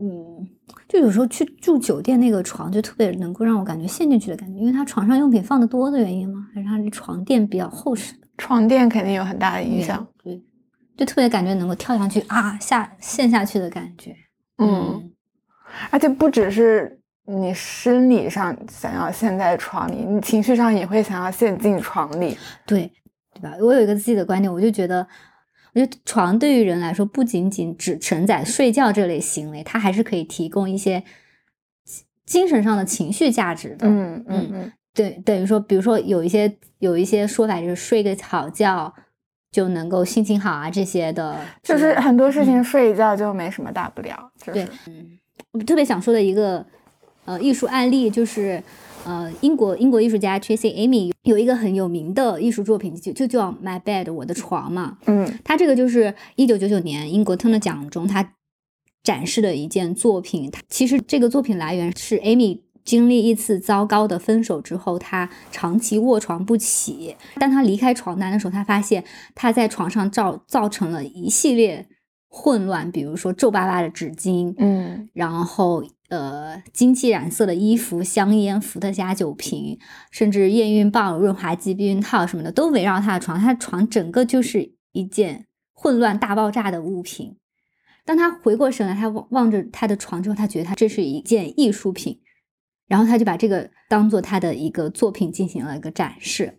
[0.01, 0.49] 嗯，
[0.89, 6.49] 就有时候去住酒店那个床就特别能够让我感觉陷进去的感觉，因为它床上用品放的多的原因吗？
[6.53, 10.05] 还是它的床垫比较厚实床垫肯定有很大的影响。
[10.25, 10.33] 因？
[10.33, 10.43] 对，
[10.97, 14.17] 就特别感觉能够跳上去啊下陷下去的感觉。
[14.59, 15.13] 嗯，
[15.91, 22.37] 而且不只是你生理上想要陷在床里，你情绪上也会想要陷进床里。
[22.67, 22.93] 对，
[23.33, 23.55] 对吧？
[23.61, 25.07] 我有一个自己的观点，我就觉得，
[25.73, 31.03] 我觉得床对于人来说，不仅仅只承载睡觉这类行为，它还是可以提供一些
[32.27, 33.87] 精神上的情绪价值的。
[33.89, 38.93] 嗯嗯嗯，对，等于说，比如说有一些有一些说法就是睡个好觉
[39.51, 44.31] 就能够心情好啊，这些的就是很多事情睡一觉就没什么大不了。
[44.37, 45.19] 就是对，嗯，
[45.53, 46.65] 我特别想说的一个
[47.25, 48.63] 呃艺术案例就是。
[49.07, 54.97] 呃，英国英国艺术家 Tracy Amy 有一个很有名的艺术作品，就就叫 My Bed 我的床嘛。
[55.05, 58.33] 嗯他这个就是一九九九年英国特勒奖中他
[59.03, 60.51] 展示的一件作品。
[60.51, 67.15] 他其实这个作品来源是 Amy 经历一次糟糕的分手之后，她长期卧床不起。
[67.35, 71.87] 当她离开床单的时候，她发现她在床上造造成了一系列
[72.31, 75.85] 混乱，比如说皱巴巴的纸巾，嗯然后
[76.15, 79.79] 呃，金漆染色的衣服、香烟、伏特加酒瓶，
[80.13, 83.41] 甚至验孕棒、润滑剂、避孕套什么的，都围绕他的床。
[83.41, 87.37] 他的床整个就是一件混乱大爆炸的物品。
[88.05, 92.21] 当他回过神来，他望望着他的床之后，他觉得他这是一件艺术品，
[92.87, 96.59] 然后他就把这个当做他的一个作品进行了一个展示。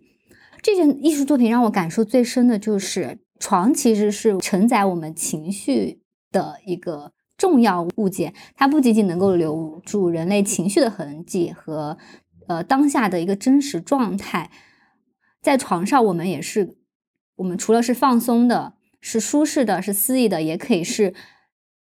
[0.61, 11.97] 这件艺术作品让我感受最深的就是，床其实是承载我们情绪的一个重要物件，它不仅仅能够留住人类情绪的痕迹和
[12.47, 14.49] 呃当下的一个真实状态，
[15.41, 16.77] 在床上我们也是，
[17.35, 21.13] 我们除了是放松的，是舒适的，是肆意的，也可以是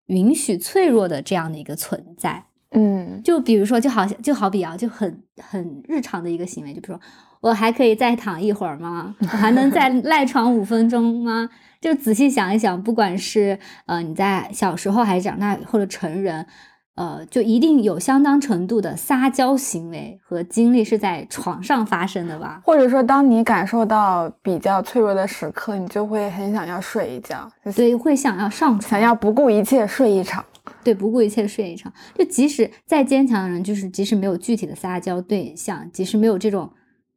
[0.07, 2.47] 允许脆弱的这样的一个存在。
[2.77, 7.01] 嗯，就比如说，就好像就好比啊，就很很日常的一个行为，就比如说，
[7.41, 9.15] 我还可以再躺一会儿吗？
[9.21, 11.49] 我还能再赖床五分钟吗？
[11.85, 16.47] 就仔细想一想，不管是呃你在小时候还是长大或者成人，
[16.95, 22.63] 呃，就一定有相当程度的撒娇行为和经历是在床上发生的吧？
[22.65, 30.43] 或者说，当你感受到比较脆弱的时刻，你就会很想要睡一觉，所以会想要上床，想要不顾一切睡一场。
[30.83, 31.93] 对，不顾一切睡一场。
[32.15, 36.73] 就即使再坚强的人，就是即使没有具体的撒娇对象，即使没有这种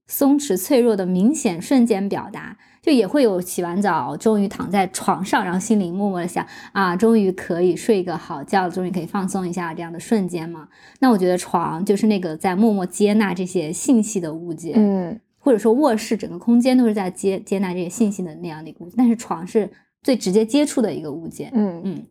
[0.07, 10.69] 松弛脆弱的明显瞬间表达，就也会有洗完澡终于躺在床上，然后心里默默的想啊，终于可以睡一个好觉，终于可以放松一下这样的瞬间嘛。
[11.01, 19.69] 那我觉得床就是那个在默默接纳这些信息的物件，嗯，或者说卧室整个空间都是在接接纳这些信息的那样的一个物件，但是床是
[20.01, 22.03] 最直接接触的一个物件，嗯嗯。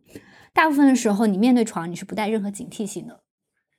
[0.52, 3.20] 大部分的时候，你面对床，你是不带任何警惕性的，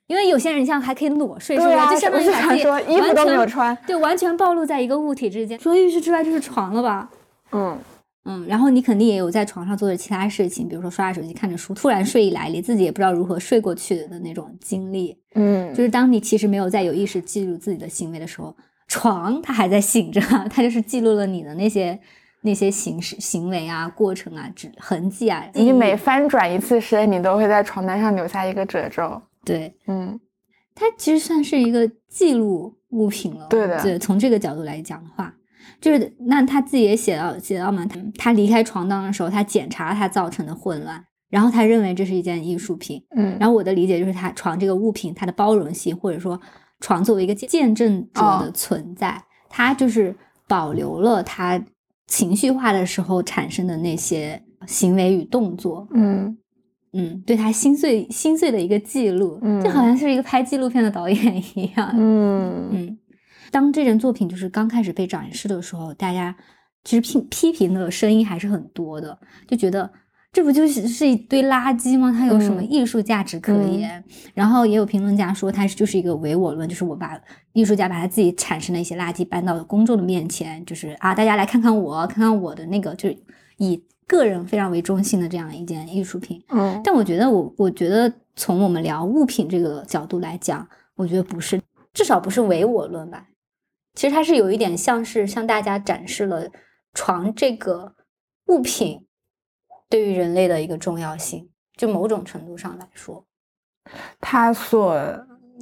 [0.08, 1.76] 因为有些人像还可以裸睡，是不是？
[1.90, 2.26] 就相当于
[2.64, 5.56] 把自己衣服都没有穿，对，完全暴露在一个物体之间。
[5.58, 7.08] 除了浴室之外，就是床了吧？
[7.52, 7.78] 嗯
[8.24, 8.46] 嗯。
[8.48, 15.16] 然后你肯定也有在床上做着其他事情，比如说刷着手机、看着书，突然睡意来临，自己也不知道如何睡过去的那种经历。
[15.34, 18.56] 嗯，就是当你其实没有在有意识记录自己的行为的时候，
[18.88, 21.98] 床它还在醒着，它就是记录了你的那些。
[22.42, 29.20] 那些形式、行为啊、过程啊、痕痕迹啊，你每翻转一次身，你都会在床单上留下一个褶皱。
[29.44, 30.18] 对，嗯，
[30.74, 33.46] 它其实算是一个记录物品了。
[33.48, 35.34] 对的，对，从这个角度来讲的话，
[35.80, 43.02] 就是那他自己也写到写到嘛，他他离开床单的时候，他检查他造成的混乱，然后他认为这是一件艺术品。
[43.16, 46.40] 嗯，然后我的理解就是，他床这个物品，它的包容性，或者说
[46.80, 50.14] 床作为一个见证者的存在，它就是
[50.46, 51.62] 保留了他。
[52.10, 56.38] 情绪化的时候产生的那些行为与动作，嗯
[56.92, 62.98] 嗯，对他心碎心碎的一个记录，嗯就好像是一个拍纪录片的导演一样，嗯嗯。
[63.50, 66.36] 当这件作品就是刚开始被展示的时候，大家
[66.84, 69.90] 其实批批评的声音还是很多的，就觉得。
[70.30, 72.14] 这不就是是一堆垃圾吗？
[72.16, 74.04] 它有什么艺术价值可言？
[74.34, 77.18] 然后也有评论家说，它就是一个唯我论，就是我把
[77.54, 83.16] 艺术家把他自己产生的一些垃圾搬到了公众的面前，就是啊，大家来看看我，看看我的那个，就是
[83.56, 86.42] 以个人非常为中心的这样一件艺术品。
[86.48, 93.28] 嗯，但我觉得，我我觉得从我们聊物品这个角度来讲，我觉得不是，至少不是唯我论吧。
[93.94, 96.48] 其实它是有一点像是向大家展示了
[96.92, 97.94] 床这个
[98.46, 99.04] 物品。
[99.90, 103.24] 对于人类的一个重要性，就某种程度上来说，
[104.20, 105.00] 它所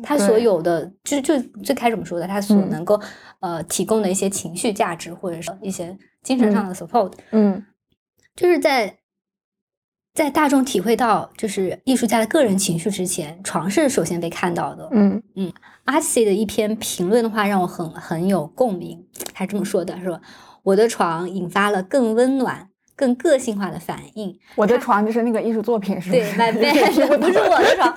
[0.03, 3.01] 它所有的，就就最开始我们说的，它所能够
[3.39, 7.65] 呃提供的一些情绪价值，或者是一些精神上的 support，嗯，
[8.37, 8.99] 就是在
[10.15, 14.89] 在大众体会到就是艺术家的个人情绪之前，床是首先被看到的。
[14.93, 15.53] 嗯嗯，
[15.85, 20.21] 阿西的一篇评论的话让我很很有共鸣，他这么说的，说
[20.63, 22.71] 我的床引发了更温暖。
[22.97, 24.37] 更个性化的反应。
[24.57, 27.95] 我的床就是那个艺术作品， 是吗对，my bed 不是我的床。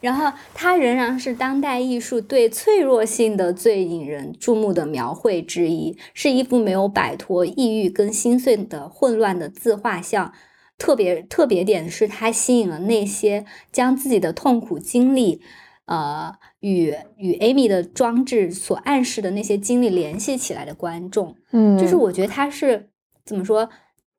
[0.00, 10.32] 然后它仍然是当代艺术对脆弱性的最引人注目的描绘之一，是一幅没有摆脱抑郁跟心碎的混乱的自画像。
[10.78, 15.40] 特别特别点是，它吸引了那些将自己的痛苦经历，
[15.86, 21.36] 呃，与与 Amy 的装置所暗示的那些经历联系起来的观众。
[21.52, 22.88] 嗯，就是我觉得它是
[23.24, 23.68] 怎么说？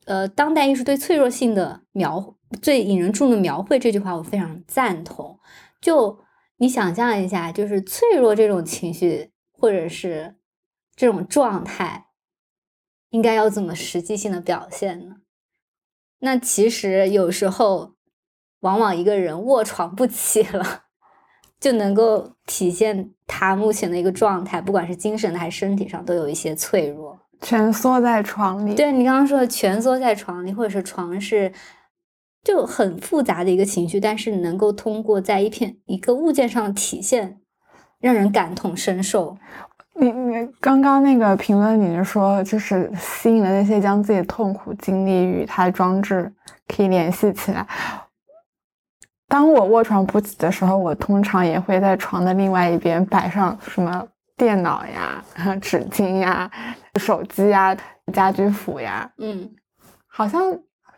[0.05, 5.39] 呃，当代艺术对脆弱性的描最引人注目的描绘这句话，我非常赞同。
[5.81, 6.19] 就
[6.57, 10.35] 你想象一下，就是脆弱这种情绪，或者是
[10.95, 12.07] 这种状态，
[13.09, 15.15] 应该要怎么实际性的表现呢？
[16.19, 17.95] 那其实有时候，
[18.61, 20.83] 往往一个人卧床不起了，
[21.59, 27.19] 就能够体现他目前的一个状态，不管是精神的还是身体上，都有一些脆弱。
[27.43, 31.51] 蜷缩在床里，对你刚刚说的蜷缩在床里，或者是床是
[32.43, 37.37] 就很复杂的一个情绪，但是能够通过在一片一个物件上体现，
[37.99, 39.37] 让人感同身受。
[39.95, 46.33] 你你刚刚那个评论里说，就是吸引了那些将自己的痛苦经历与他的装置
[46.67, 47.67] 可以联系起来。
[49.27, 54.07] 当我卧床不起的时候，我通常也会在床的另外一边摆上什么。
[54.35, 55.23] 电脑呀，
[55.61, 56.49] 纸巾呀，
[56.99, 57.75] 手机呀，
[58.11, 59.49] 家居服呀，嗯，
[60.07, 60.41] 好像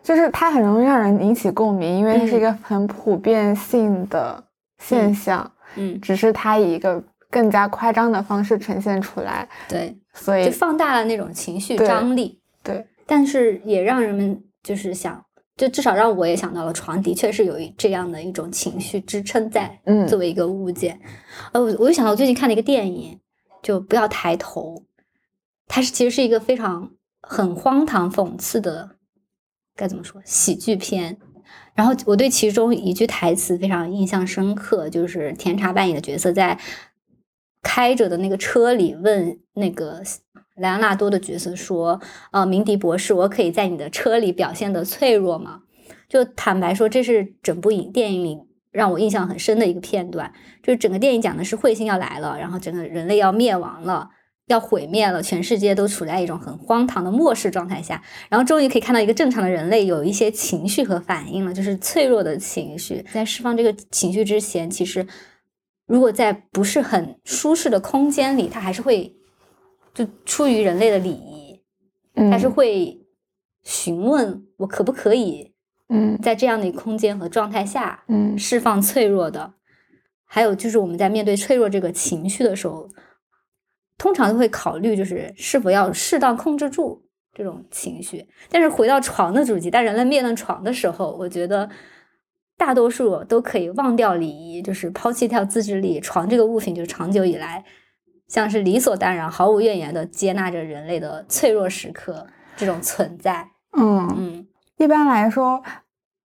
[0.01, 4.43] 就是它很容易让人引起共鸣，因为它是一个很普遍性的
[4.77, 15.21] 现象，嗯，只是它以一个更加夸张的方式呈现出来，对，所以就放大了那种情绪张力，对，但是也让人们就是想，
[15.57, 20.07] 就至少让我也想到了床的确是有一这样的一种情绪支撑在，嗯。
[20.07, 20.99] 作为一个物件。
[21.51, 23.19] 呃，我我就想到我最近看了一个电影，
[23.65, 24.85] 就不要抬头，
[25.65, 28.97] 它是其实是一个非常很荒唐讽刺的，
[29.75, 31.17] 该怎么说喜剧片。
[31.73, 36.59] 然后我对其中一句台词非常印象深刻，就是甜茶扮演的角色在
[37.63, 40.03] 开着的那个车里问那个
[40.57, 41.99] 莱昂纳多的角色说
[42.31, 45.63] ：“呃，鸣笛博士，我可以在你的车里表现的脆弱吗？”
[46.07, 48.37] 就坦白说，这是整部影电影里
[48.75, 50.31] 让我印象很深的一个片段。
[50.61, 54.11] 就是整个电影讲的是彗星要来了，然后整个人类要灭亡了。
[54.47, 63.03] 要毁灭了，全世界都处在一种很荒唐的末世状态下，然后终于可以看到一个正常的人类有一些情绪和反应了，就是脆弱的情绪。
[63.11, 65.07] 在释放这个情绪之前，其实
[65.87, 69.15] 如果在不是很舒适的空间里，它还是会
[69.95, 71.63] 就出于人类的礼仪，
[72.29, 73.01] 它是嗯会
[73.63, 75.54] 询问我可不可以
[75.89, 79.53] 嗯在这样的一个空间和状态下嗯释放脆弱的。
[80.27, 82.89] 还有就是我们在面对脆弱这个情绪的时候，
[83.97, 88.27] 通常都会考虑就是是否要适当控制住这种情绪。
[88.49, 91.69] 但是回到床的主题，当人类面对床的时候，我觉得
[92.57, 95.99] 大多数都可以忘掉礼仪，就是抛弃掉自制力。
[96.01, 97.63] 床这个物品，就是长久以来
[98.27, 102.27] 像是理所当然、毫无怨言的接纳着人类的脆弱时刻
[102.57, 103.51] 这种存在。
[103.77, 104.47] 嗯，嗯
[104.77, 105.61] 一般来说，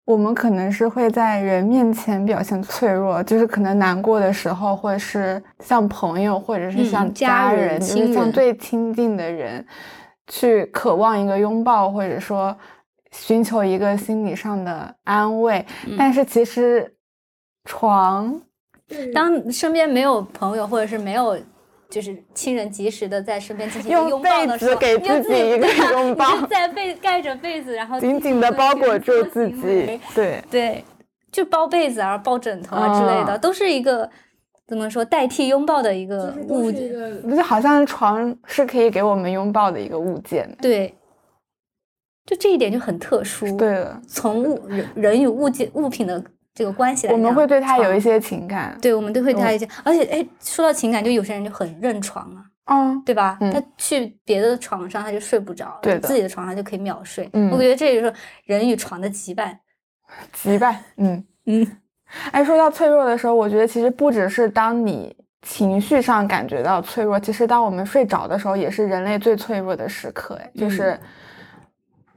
[0.05, 9.63] 我们可能是会在人面前表现脆弱，就是可能难过的时候，或者是像朋友，或者是嗯像家人人，就是像最亲近的人，
[10.27, 12.57] 去渴望一个拥抱，或者说
[13.11, 15.63] 寻求一个心理上的安慰。
[15.85, 16.95] 嗯但是其实
[17.65, 18.41] 床，
[19.13, 21.37] 当身边没有朋友，或者是没有
[21.89, 30.85] 就是亲人及时的在身边进行拥抱的时候，被子给自己一个拥抱在被盖着被子，然后紧紧的包裹住自己，对，对，
[31.31, 34.07] 就包被子啊、抱枕头啊之类的，啊都是一个
[34.67, 36.91] 怎么说代替拥抱的一个物件。
[37.35, 40.47] 就好像床是可以给我们拥抱的一个物件。
[40.61, 40.93] 对，
[42.27, 46.23] 就这一点就很特殊。，对了，从物人人与物件物品的
[46.59, 48.77] 这个关系我们会对他有一些情感。
[48.81, 53.37] 对，我们都会对他嗯一些，而且哎，说到情感，就有些人就很认床啊，嗯，对吧？
[53.39, 57.29] 嗯他去别的床上他就睡不着，对自己的床上就可以秒睡。
[57.31, 59.55] 嗯我觉得这就是人与床的羁绊。
[60.35, 61.23] 羁绊，嗯。
[61.45, 61.77] 嗯
[62.31, 70.35] 哎，说到脆弱的时候，我觉得其实不只是当你情绪上感觉到脆弱，其实当我们睡着的时候，也是人类最脆弱的时刻。
[70.35, 70.99] 哎，就是嗯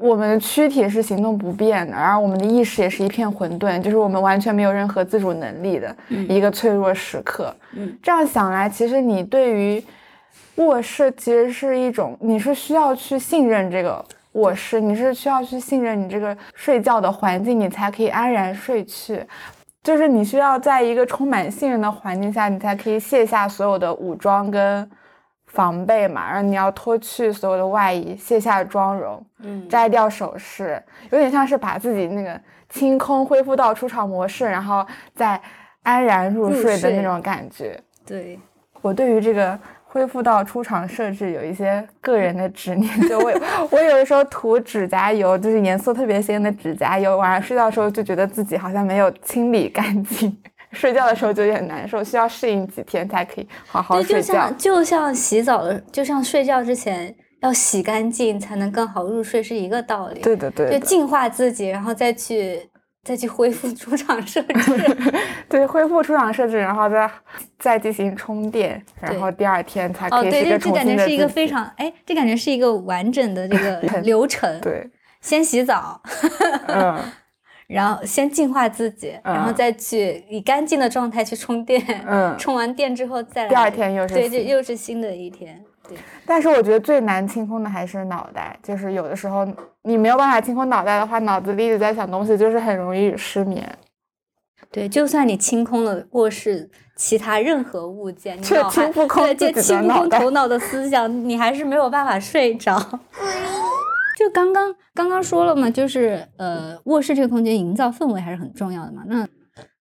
[0.03, 7.55] 我们的躯体是行动不便的，而我们的意识也是一片混沌，就是我们完全没有任何自主能力的嗯一个脆弱时刻。
[7.75, 9.83] 嗯这样想来，其实你对于
[10.57, 19.25] 卧室其实是一种，你是需要去信任这个卧室，你是需要去信任你这个睡觉的环境，你才可以安然睡去。
[19.85, 24.89] 就是你需要在一个充满信任的环境下，你才可以卸下所有的武装跟
[25.53, 32.41] 防备嘛，然后你要脱去所有的外衣，卸下妆容，嗯，摘掉首饰，有点像是把自己那个
[32.71, 34.85] 清空，恢复到出厂模式，然后
[35.15, 35.39] 再
[35.83, 37.79] 安然入入睡睡的那种感觉。
[38.07, 38.39] 对，
[38.81, 43.33] 我对于这个恢复到出厂设置有一些个人的执念， 就我
[43.71, 50.35] 我有的时候涂指甲油，就是颜色特别鲜的指甲油，晚上睡觉的时候就觉得自己好像没有清理干净，
[50.73, 54.59] 睡觉的时候就有点难受，需要适应几天才可以好好对，就睡觉像。
[54.59, 60.21] 就像洗澡的，就像睡觉之前要洗干净才能更好入睡是一个道理。
[60.21, 62.61] 对的，对的，就净化自己，然后再去
[63.05, 64.53] 再去恢复出厂设置。
[65.49, 67.11] 对，恢复出厂设置，然后再
[67.59, 74.89] 再进行充电，然后第二天才哦，可以是对，这这感觉是一个非常哎，这感觉是一个完整的这个 流程。，对，
[75.21, 76.01] 先洗澡，
[76.69, 76.99] 嗯，
[77.73, 81.83] 然后先净化自己，然后嗯再去以干净的状态去充电。
[82.07, 85.63] 嗯 充完电之后再来，第二天又是对，就又是新的一天。
[85.89, 89.47] 对，但是我觉得最难清空的还是脑袋，就是有的时候
[89.83, 93.69] 你没有办法清空脑袋的话，脑子里一直在想东西，就是很容易失眠。
[94.71, 102.81] 对，就算你清空了卧室其他任何物件，你却清不空对，就清不空头脑的思想，你还是没有办法睡着。
[104.19, 109.03] 就刚刚刚刚说了嘛，就是呃，卧室这个空间营造氛围还是很重要的嘛。
[109.07, 109.27] 那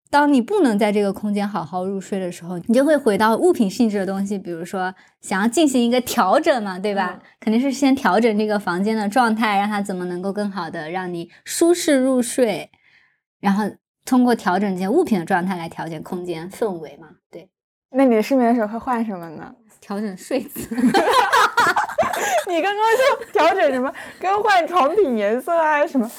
[0.10, 7.20] 当你不能在这个空间好好入睡的时候，你就会回到物品性质的东西，比如说想要进行一个调整嘛，对吧？
[7.40, 12.70] 肯定是先调整这个房间的状态，让它怎么能够更好的让你舒适入睡，
[13.40, 13.64] 然后
[14.04, 17.08] 通过调整这些物品的状态来调节空间氛围嘛。
[17.32, 17.50] 对，
[17.92, 19.56] 那你失眠的时候会换什么呢？
[19.80, 20.76] 调整睡姿。
[22.48, 23.92] 你刚刚说调整什么？
[24.20, 26.10] 更换床品颜色啊，什么？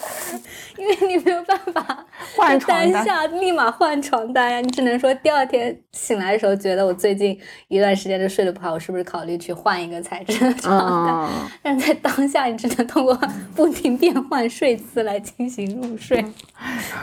[0.76, 7.38] 因为你没有办法换床单下立马换床单呀，你只能说第二天醒来的时候觉得我最近
[7.68, 11.28] 一段时间就睡得不好，我是不是考虑去换一个材质的床单？
[11.62, 13.14] 但在当下，你只能通过
[13.54, 16.24] 不停变换睡姿来进行入睡。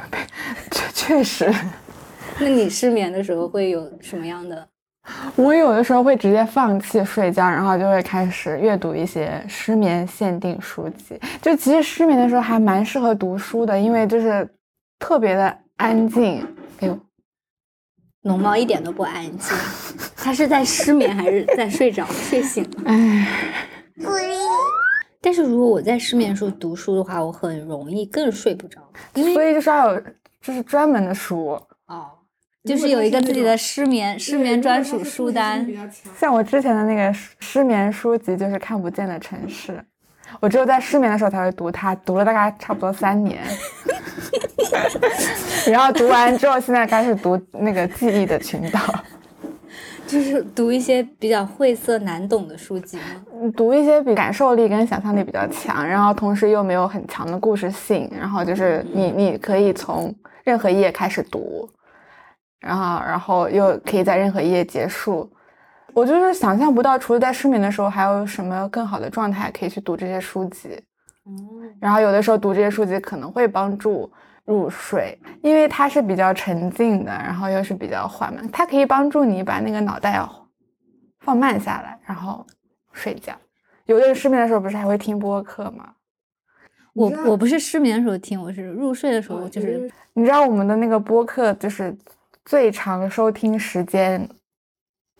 [0.71, 1.53] 确确实。
[2.39, 4.67] 那你失眠的时候会有什么样的？
[5.35, 11.19] 我有的时候会直接放弃睡觉，然后就会开始阅读一些失眠限定书籍。
[11.41, 14.47] 就其实失眠的时候还蛮适合读书的，因为就是
[14.97, 16.45] 特别的安静。
[16.79, 16.99] 哎呦，
[18.23, 19.57] 龙猫一点都不安静，
[20.15, 22.83] 它是在失眠还是在睡着、睡醒了？
[22.85, 23.27] 哎，
[25.21, 28.79] 但是如果我在失眠的时候读书的话，我很容易更睡不着，
[29.13, 30.01] 所以就是要有
[30.41, 32.11] 就是专门的书哦。
[32.65, 35.65] 就是有一个自己的失眠失眠专属书单，
[36.17, 39.71] 像我之前的那个失眠书籍就是《看不见的城市》，
[40.41, 43.41] 我只有在失眠的时候才会读它，读了大概差不多三年，
[45.71, 48.79] 然后读完之后，现在开始读那个《记忆的群岛
[50.05, 53.51] 》，就是读一些比较晦涩难懂的书籍吗？
[53.55, 61.67] 读一些比感受力跟想象力比较强，然后同时又没有很强的故事性，然后就是你你可以从任何一页开始读。
[62.59, 65.31] 然后，然后又可以在任何一页结束。
[65.93, 70.79] 我就是想象不到，除了在失眠的时候，还有什么更好的状态可以去读这些书籍。
[71.25, 71.35] 嗯，
[71.79, 74.09] 然后有的时候读这些书籍可能会帮助
[74.45, 80.23] 入睡，因为它是比较沉静的，然后又是比较缓慢，它可以帮助你把那个脑袋
[81.21, 82.45] 放慢下来，然后
[82.93, 83.33] 睡觉。
[83.85, 85.89] 有的人失眠的时候不是还会听播客吗？
[86.93, 91.97] 我我不是失眠的时候听，我是入睡的时候，就是你知道我们的那个播客就是。
[92.49, 94.27] 最长收听时间，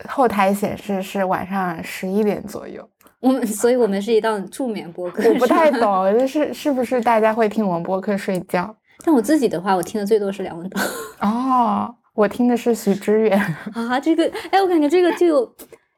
[0.08, 2.90] 后台显示是晚上十一点左右。
[3.20, 5.22] 我们，所以我们是一档助眠播客。
[5.28, 8.74] 我不太懂，就是是不是大家会听我们播客睡觉？
[9.04, 10.80] 但我自己的话，我听的最多是梁文道。
[11.22, 13.38] 哦，我听的是许知远。
[13.74, 15.54] 啊，这个，哎，我感觉这个就有，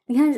[0.09, 0.30] 你看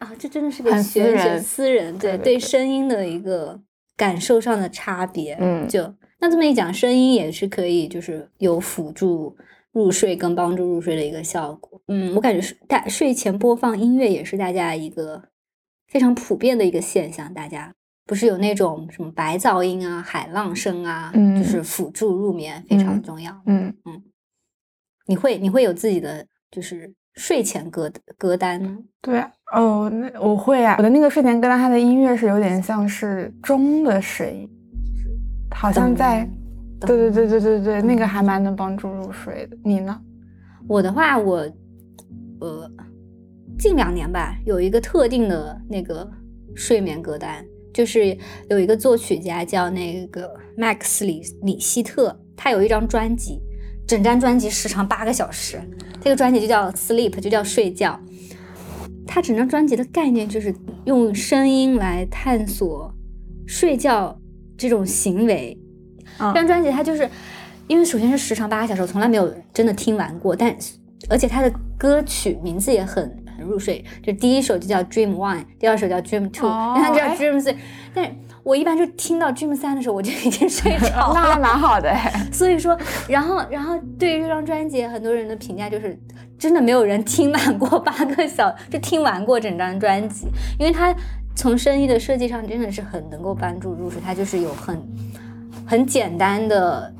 [0.00, 3.58] 啊，这真的是个玄学私人，对对，声音的一个
[3.96, 5.34] 感受上的差别。
[5.40, 9.34] 嗯，就那这么一讲，声音也是可以，就是有辅助。
[9.76, 15.22] 入睡跟帮助入睡的一个效果，嗯，我感觉是大睡前播放音乐也是大家一个
[15.88, 17.34] 非常普遍的一个现象。
[17.34, 17.74] 大家
[18.06, 23.38] 不是有那种什么白噪音啊、海浪声啊，嗯，就是辅助入眠非常重要。
[23.44, 24.02] 嗯嗯，
[25.08, 28.78] 你会你会有自己的就是睡前歌歌单吗？
[29.02, 29.22] 对，
[29.52, 34.48] 哦，那我会啊，我的那个睡前歌单，它的音乐是有点像是钟的声音，
[35.54, 36.26] 好像在。
[36.80, 39.56] 对对对对对对，那个还蛮能帮助入睡的。
[39.64, 39.98] 你呢？
[40.68, 41.36] 我的话，我
[42.40, 42.70] 呃，
[43.58, 46.06] 近两年吧，有一个特定的那个
[46.54, 48.16] 睡眠歌单，就是
[48.50, 53.40] 有一个作曲家叫那个麦克斯里里希特，他有一张专辑，
[53.86, 55.58] 整张专辑时长八个小时，
[56.00, 57.98] 这个专辑就叫 Sleep，就叫睡觉。
[59.06, 60.54] 他整张专辑的概念就是
[60.84, 62.92] 用声音来探索
[63.46, 64.20] 睡觉
[64.58, 65.58] 这种行为。
[66.18, 67.08] 这张专辑它就是，
[67.66, 70.54] 因为首先是时长八个小时，我从来没有真的听完过，但
[71.08, 73.04] 而且它的歌曲名字也很
[73.36, 77.56] 很入睡，就第一首就叫 Dream One，第二首叫 Dream Two， 你看叫 Dream Three，
[77.94, 78.12] 但是
[78.42, 81.94] 我一般就听到 Dream 三的时候我就已经睡着了， 那还蛮好的。
[82.32, 82.76] 所以说，
[83.08, 85.98] 然后然后对于这张专辑，很多人的评价就是
[86.38, 90.26] 真的没有人听满过八个小，就听完过整张专辑，
[90.58, 90.94] 因为它
[91.34, 94.80] 从声音的设计上真的是很能够帮助入睡，它就是有很。
[95.66, 96.94] 很简单的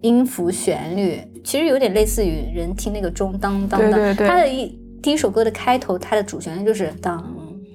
[0.00, 4.16] 音符旋律，其实有点类似于人听那个钟当当当。
[4.16, 7.22] 它的一第一首歌的开头，它的主旋律就是当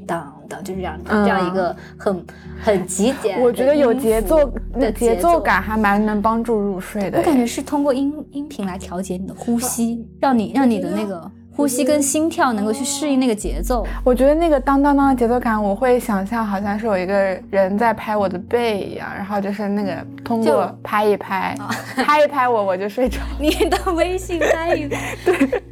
[0.08, 2.26] 当当，就是这样这样一个很
[2.62, 3.40] 很极简。
[3.40, 7.20] 我觉得有节奏的节奏感还蛮能帮助入睡的。
[7.20, 11.32] 我感觉是通过音音频来调节你的呼吸，让你让你的那个。
[11.56, 17.14] 呼吸跟心跳能够去适应那个节奏，我觉得那个当当当的节奏感，我会想象好像是有一个
[17.52, 21.56] 人在拍我的背一样，然后就是那个通过拍一拍，
[21.96, 23.20] 拍一拍我我就睡着。
[23.40, 25.64] 你的微信拍一拍，对。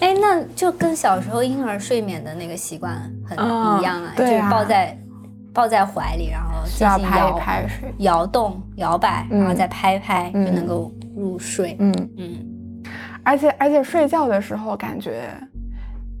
[0.00, 2.94] 哎，那就跟小时候婴儿睡眠的那个习惯
[3.26, 4.96] 很一样啊，就是抱在
[5.52, 7.68] 抱在怀里，然后进行摇拍
[7.98, 11.76] 摇动、摇摆，然后再拍拍就能够入睡。
[11.80, 12.47] 嗯嗯。
[13.22, 15.30] 而且而且睡觉的时候感觉，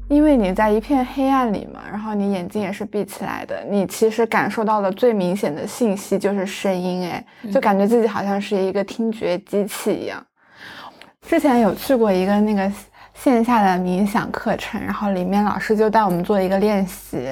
[0.08, 10.24] 因为你在一片黑暗里嘛，然后你眼睛也是闭起来的，你其实感受到的最明显的信息就是声音，哎，就感觉自己好像是一个听觉机器一样。
[11.22, 12.70] 之前有去过一个那个
[13.14, 17.28] 线下的冥想课程，然后里面老师就带我们做一个练习。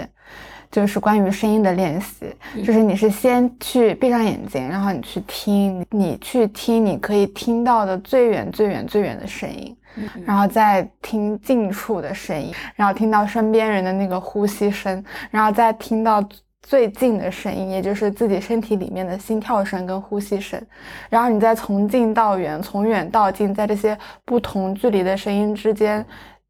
[0.71, 2.27] 就是关于声音的练习，
[2.65, 9.75] 就是你是先去闭上眼睛，然后你去听，你去听你可以听到的最远最远最远的声音，
[10.25, 16.23] 然后再听近处的声音，然后听到身边人的那个呼吸声，然后再听到
[16.61, 20.61] 最近的声音，也就是自己身体里面的心跳声跟呼吸声，
[21.09, 26.05] 然后你再从近到远，从远到近，在这些不同距离的声音之间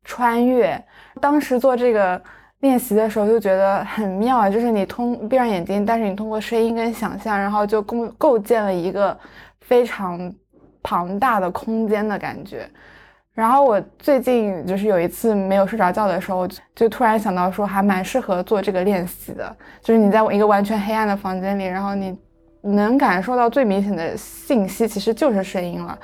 [0.04, 0.82] 穿越。
[1.20, 2.20] 当时做这个。
[2.66, 9.16] 练习的时候就觉得很妙啊，就是你通闭上眼睛，但是你通过声音跟想象，然后就构构建了一个
[9.60, 10.32] 非常
[10.82, 12.68] 庞大的空间的感觉。
[13.32, 22.18] 然后我最近就是有一次没有睡着觉的时候，就突然想到说还蛮适合做这个练习的，就是你在一个完全黑暗的房间里，然后你。
[22.66, 25.98] 能感受到最明显的信息，其实就是声音了。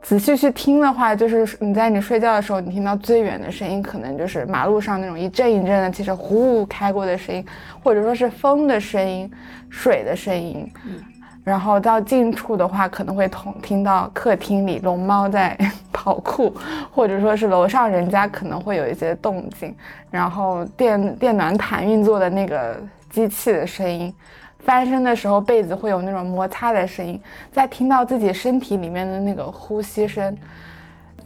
[0.00, 7.44] 仔细去听的话，就是你在你睡觉的时候，你听到最远的声音，可能就是马路上那种一阵一阵的，其实呼开过的声音，
[7.82, 9.30] 或者说是风的声音、
[9.68, 10.70] 水的声音。
[11.42, 15.54] 然后到近处的话，可能会同听到客厅里龙猫在
[15.92, 16.54] 跑酷，
[16.90, 19.74] 或者说是楼上人家可能会有一些动静，
[20.10, 22.76] 然后电电暖毯运作的那个
[23.10, 24.14] 机器的声音。
[24.64, 27.20] 翻身的时候，被子会有那种摩擦的声音，
[27.52, 30.34] 在听到自己身体里面的那个呼吸声，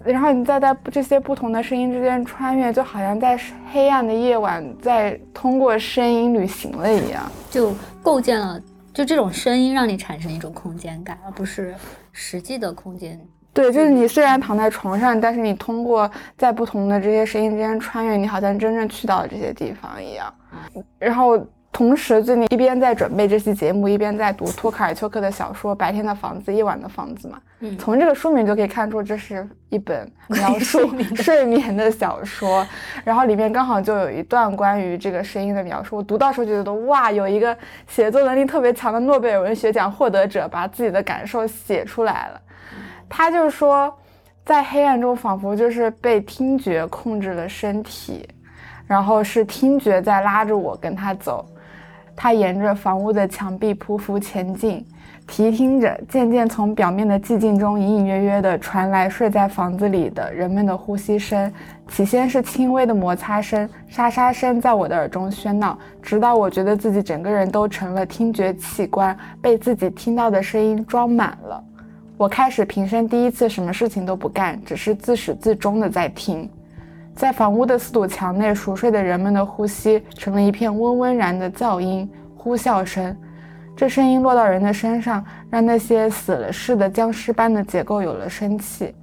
[0.05, 3.39] 然后你再在这些不同的声音之间穿越，就好像在
[3.72, 7.72] 黑暗的夜晚在通过声音旅行了一样，就
[8.03, 8.61] 构建了
[8.93, 11.72] 就这种声音让你产生一种空间感，而不是
[12.11, 13.20] 实际的空间。
[13.55, 20.34] 对，就是你虽然躺在床上，但是你通过在不同的这些声音之间穿越，你好像真正去到了这些地方一样，
[20.99, 21.41] 然后。
[21.79, 27.39] 同时，最近一边在准备这期节目，一边在读托卡尔丘克的小说《白天的房子，夜晚的房子》嘛。
[27.61, 32.66] 嗯，从这个书名就可以看出，这是一本描述 睡眠的小说。
[33.05, 35.99] 然后里面刚好就有一段关于这个声音的描述。
[35.99, 37.57] 我读到时候就觉得，哇，有一个
[37.87, 42.41] 写作能力特别强的诺贝尔文学奖获得者把自己的感受写出来了。
[43.09, 43.97] 他就是说，
[44.45, 48.29] 在黑暗中，仿佛就是被听觉控制了身体，
[48.85, 51.47] 然后是听觉在拉着我跟他走。
[52.21, 54.85] 他沿着房屋的墙壁匍匐前进，
[55.25, 61.51] 提听着，渐渐从表面的寂静中隐隐约约地传来睡在房子里的人们的呼吸声。
[61.87, 71.62] 起先是轻微的摩擦声、沙沙声在我的耳中喧闹，直到我觉得自己整个人都成了听觉器官，被自己听到的声音装满了。
[72.16, 76.51] 我开始平生第一次什么事情都不干，只是自始至终的在听。
[77.19, 83.14] 在房屋的四堵墙内熟睡的人们的呼吸成了一片温温然的噪音，呼啸声。
[83.77, 88.95] 这声音落到人的身上，让那些死了似的僵尸般的结构有了生气。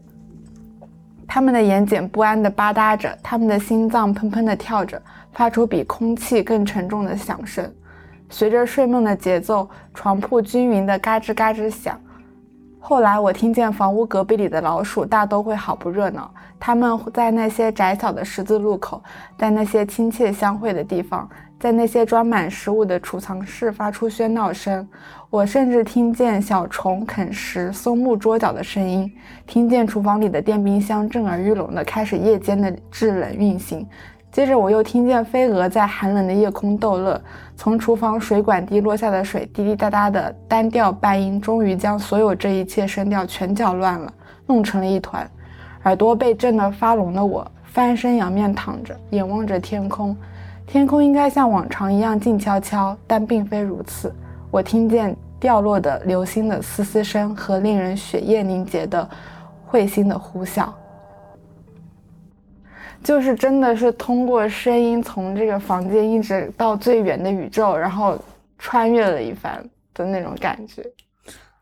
[1.28, 5.02] 他们的眼睑不安地吧嗒着，他们的心脏砰砰地跳着，
[5.34, 7.70] 发出比空气更沉重的响声。
[8.30, 12.00] 随着睡梦的节奏，床铺均匀地嘎吱嘎吱响。
[12.88, 19.02] 后来我听见房屋隔壁里的老鼠大都会好不热闹，它们在那些窄小的十字路口，
[19.36, 21.28] 在那些亲切相会的地方，
[21.60, 24.88] 在那些装满食物的储藏室发出喧闹声。
[25.32, 29.12] 我甚至听见小虫啃食松木桌角的声音，
[29.48, 33.84] 听见厨房里的电冰箱震耳欲聋地开始夜间的制冷运行。
[34.36, 37.22] 接着，我又听见飞蛾在寒冷的夜空逗乐，
[37.56, 44.14] 从厨房水管滴落下的水滴滴答答的单调半音，终于将所有这一切声调全搅乱了，
[44.46, 45.26] 弄成了一团。
[45.86, 50.14] 耳朵被震得发聋的我，翻身仰面躺着，眼望着天空。
[50.68, 54.14] 天空应该像往常一样静悄悄，但并非如此。
[54.52, 59.10] 我听见掉落的流星的嘶嘶声和令人血液凝结的
[59.72, 60.68] 彗星的呼啸。
[63.06, 68.18] 就是真的是通过声音从这个房间一直到最远的宇宙，然后
[68.58, 70.84] 穿越了一番的那种感觉。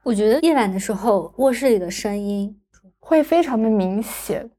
[0.04, 2.58] 我觉得夜晚的时候卧室里的声音
[3.00, 4.50] 会非常的明显，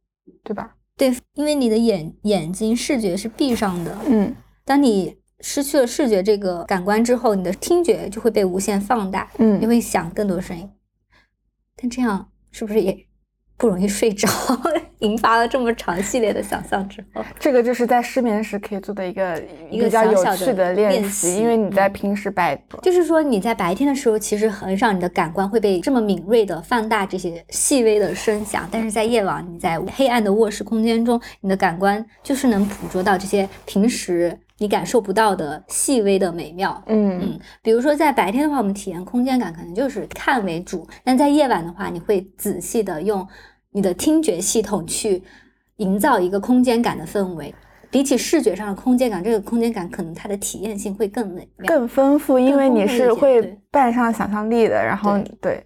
[0.43, 0.74] 对吧？
[0.97, 4.35] 对，因为你的眼眼睛视觉是闭上的，嗯，
[4.66, 10.70] 当你失去了视觉这个感官之后，你的听觉就会被无限放大，嗯，你会想更多声音。
[11.76, 13.07] 但这样是不是也
[13.57, 14.28] 不容易睡着，
[15.00, 36.82] 引发了这么长系列的想象之后，这个就是在失眠时可以做的一个一个比较有趣小小的练练习因为你在嗯平时白就是说你在白天的时候，其实很少你的感官会被这么敏锐的放大这些细微的声响，但是在夜晚，你在黑暗的卧室空间中，你的感官就是能捕捉到这些平时你感受不到的细微的美妙。
[36.86, 43.26] 嗯嗯，比如说在白天的话，我们体验空间感可能就是看为主，但在夜晚的话，你会仔细的用
[43.72, 45.22] 你的听觉系统去
[45.76, 47.55] 营造一个空间感的氛围。
[47.90, 51.68] 比起视觉上的空间感，这个空间感可能它的体验性会更美妙。
[51.68, 55.64] 更丰富，因为你是会对伴上想象力的，然后对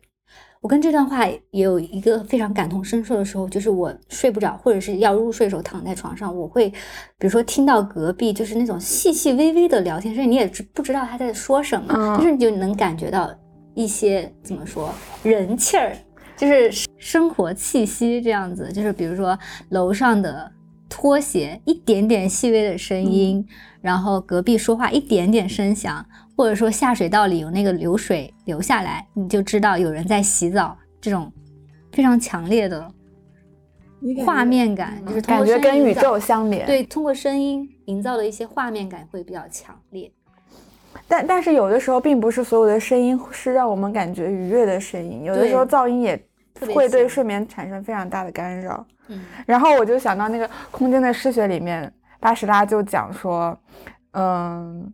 [0.61, 13.31] 我跟这段话也有一个非常感同身受的时候，就是我睡不着或者是要入睡的时候躺在床上，我会比如说听到隔壁就是那种细细微微的聊天声，你也知不知道他在说什么，嗯但是你就能感觉到
[13.75, 14.93] 一些怎么说
[15.23, 15.97] 人气儿，
[16.37, 19.39] 就是生活气息这样子，就是比如说
[19.71, 20.51] 楼上的
[20.89, 23.47] 拖鞋一点点细微的声音，
[23.81, 26.05] 然后隔壁说话一点点声响，
[26.39, 31.33] 或者说下水道里有那个流水流下来，你就知道有人在洗澡，这种
[31.91, 32.89] 非常强烈的
[34.25, 40.09] 画面感，就是通感觉过声音营造跟宇宙相连。，对通过声音营造的一些画面感会比较强烈。
[41.09, 46.25] 但但是有的时候并不是所有的声音是让我们感觉愉悦的声音，有的时候噪音也
[46.73, 48.87] 会对睡眠产生非常大的干扰。
[49.09, 53.59] 嗯然后我就想到那个《空间的诗学》里面，巴什拉就讲说，
[54.13, 54.93] 嗯，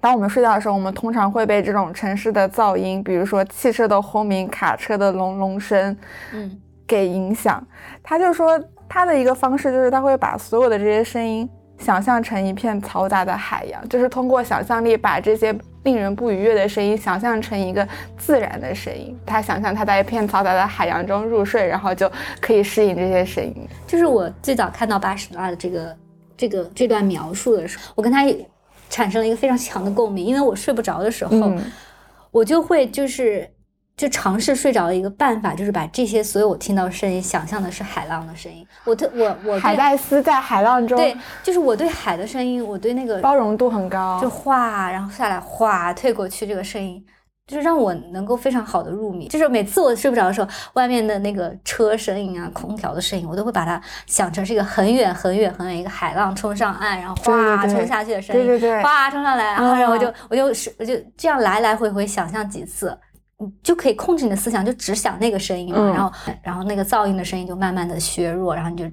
[0.00, 5.96] 当我们睡觉的时候，我们通常会被这种城市的噪音，比如说汽车的轰鸣、卡车的隆隆声，
[6.32, 7.64] 嗯给影响。
[8.02, 11.48] 他就说他的一个方式就是他会把所有的这些声音
[11.78, 17.86] 想象成一片嘈杂的海洋，就是通过想象力把这些令人不愉悦的声音想象成一个
[18.18, 19.18] 自然的声音。
[19.24, 23.68] 他想象他在一片嘈杂的海洋中入睡，然后就可以适应这些声音。
[23.86, 25.96] 就是我最早看到巴什拉的这个
[26.36, 28.46] 这个这段描述的时候，我跟他也
[28.90, 31.72] 产生了一个非常强的共鸣，因为我睡不着的时候，嗯
[32.30, 33.48] 我就会就是
[33.96, 38.66] 就尝试睡着的一个办法，就是把这些所有我听到的声音想象的是海浪的声音。
[38.84, 44.20] 我特我我海带丝在海浪中，对，就是我对海的声音，我对那个包容度很高。
[44.20, 47.04] 就哗，然后下来哗退过去这个声音。
[47.50, 58.82] 就是让我能够非常好的入眠，就是每次我睡不着的时候，外面的那个车声音啊、空调的声音，我都会把它想成是一个很远很远很远一个海浪冲上岸，然后哗冲下去的声音，对对对。
[58.84, 62.96] 哗冲上来，然后然后我就嗯我就是我就这样来来回回想象几次，
[63.38, 65.92] 你就可以控制你的思想，就只想那个声音嘛，嗯。
[65.92, 66.12] 然后
[66.44, 68.84] 然后那个噪音的声音就慢慢的削弱，然后你就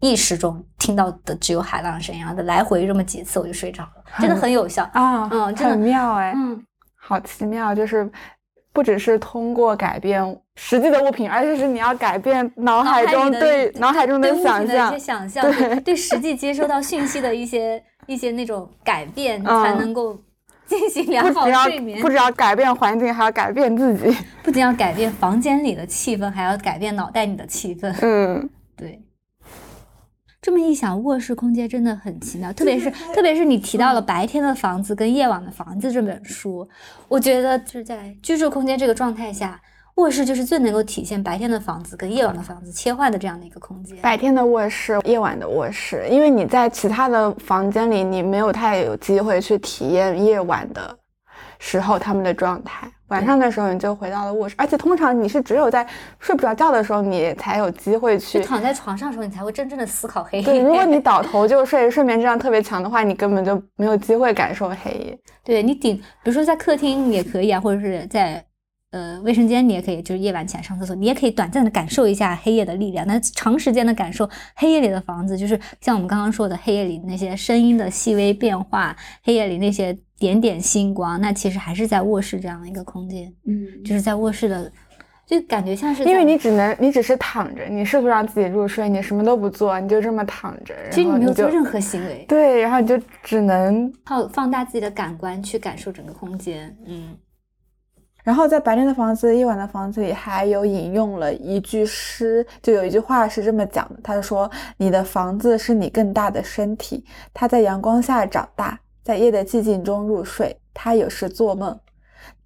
[0.00, 4.82] 意识中听到的只有海浪的声音，然后来回这么几次，我就睡着了，真的很有效。
[4.92, 5.70] 啊，嗯真的。
[5.70, 6.60] 很妙哎，嗯，
[7.04, 8.08] 好奇妙，就是
[8.72, 10.22] 不只是通过改变
[10.54, 14.98] 实际的物品，而且是你要改变脑海中对脑海中的想象。
[14.98, 20.16] 想象，对对对实际接收到讯息的一些一些那种改变，嗯才能够
[20.64, 22.08] 进行良好睡眠不。
[22.08, 24.16] 只要改变环境，还要改变自己。
[24.42, 27.92] 不仅要改变房间里的气氛，还要改变脑袋里的气氛。
[28.00, 29.02] 嗯，对，
[30.42, 36.68] 这么一想，卧室空间真的很奇妙，特别是特别是你提到了白天的房子跟夜晚的房子这本书，
[37.06, 39.62] 我觉得就是在居住空间这个状态下，
[39.94, 43.96] 卧室就是最能够体现白天的房子跟夜晚的房子切换的这样的一个空间。
[43.98, 50.98] 白天的卧室，夜晚的卧室，因为你在其他的房间里，你没有太有机会去体验夜晚的
[51.62, 52.90] 时候他们的状态。
[53.06, 55.86] 晚上的时候你就回到了卧室，而且通常你是只有在
[56.18, 60.44] 睡不着觉的时候，你才有机会去就躺在床上的时候，你才会真正的思考黑夜。
[60.44, 65.18] 对，如果你倒头就睡，睡眠质量特别强的话，你根本就没有机会感受黑夜。
[65.44, 68.42] 对你顶，比如说在客厅也可以啊，或者是在
[68.92, 73.06] 呃卫生间你也可以，就是夜晚起来上厕所，你也可以短暂的感受一下黑夜的力量。
[73.06, 84.70] 那长时间的感受黑夜里的房子，就是像我们刚刚说的黑夜里那些声音的细微变化，黑夜里那些点点星光，那其实还是在卧室这样的一个空间，嗯，就是在卧室的，
[85.26, 97.16] 就感觉像是因为你只能，你只是躺着，你是不让自己入睡，你什么都不做，你就这么躺着，其实你没有做任何行为，对，然后你就只能靠放大自己的感官去感受整个空间，嗯。
[98.22, 104.48] 然后在白天的房子、夜晚的房子里，还有引用了一句诗，就有一句话是这么讲的，他说
[104.78, 107.04] ：“你的房子是你更大的身体，
[107.34, 111.78] 它在阳光下长大，在夜的寂静中入睡，他有时做梦。”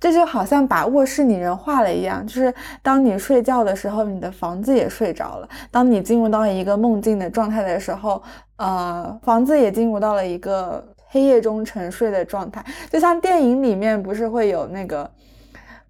[0.01, 2.53] 这就好像把卧室拟人化了一样，就是
[2.83, 8.23] 当你睡觉的时候，你的房子也睡着了；当你进入到一个梦境的状态的时候，
[8.57, 12.65] 呃，房子也进入到了一个黑夜中沉睡的状态。
[12.91, 15.11] 就像电影里面不是会有那个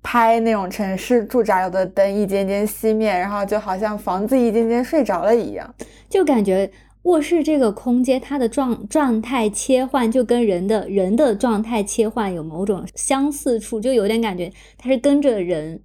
[0.03, 5.75] 拍那种城市住宅楼的灯一间间熄灭，然后就好像房子一间间睡着了一样，
[6.09, 6.69] 就感觉
[7.07, 15.81] 卧室这个空间它的状状态切换就跟人的人的状态切换有某种相似处，就有点感觉它是跟着人，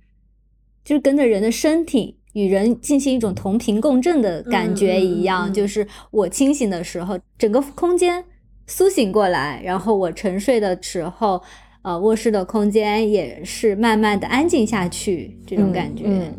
[0.83, 8.23] 就是跟着人的身体与人进行一种同频共振的感觉一样，就是我清醒的时候，整个空间
[8.65, 11.41] 苏醒过来，然后我沉睡的时候。
[11.83, 16.31] 呃，卧室的空间也是慢慢的安静下去，这种感觉。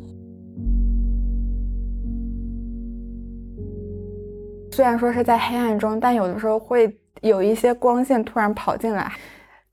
[4.72, 9.12] 虽然说是在黑暗中，但有的时候会有一些光线突然跑进来。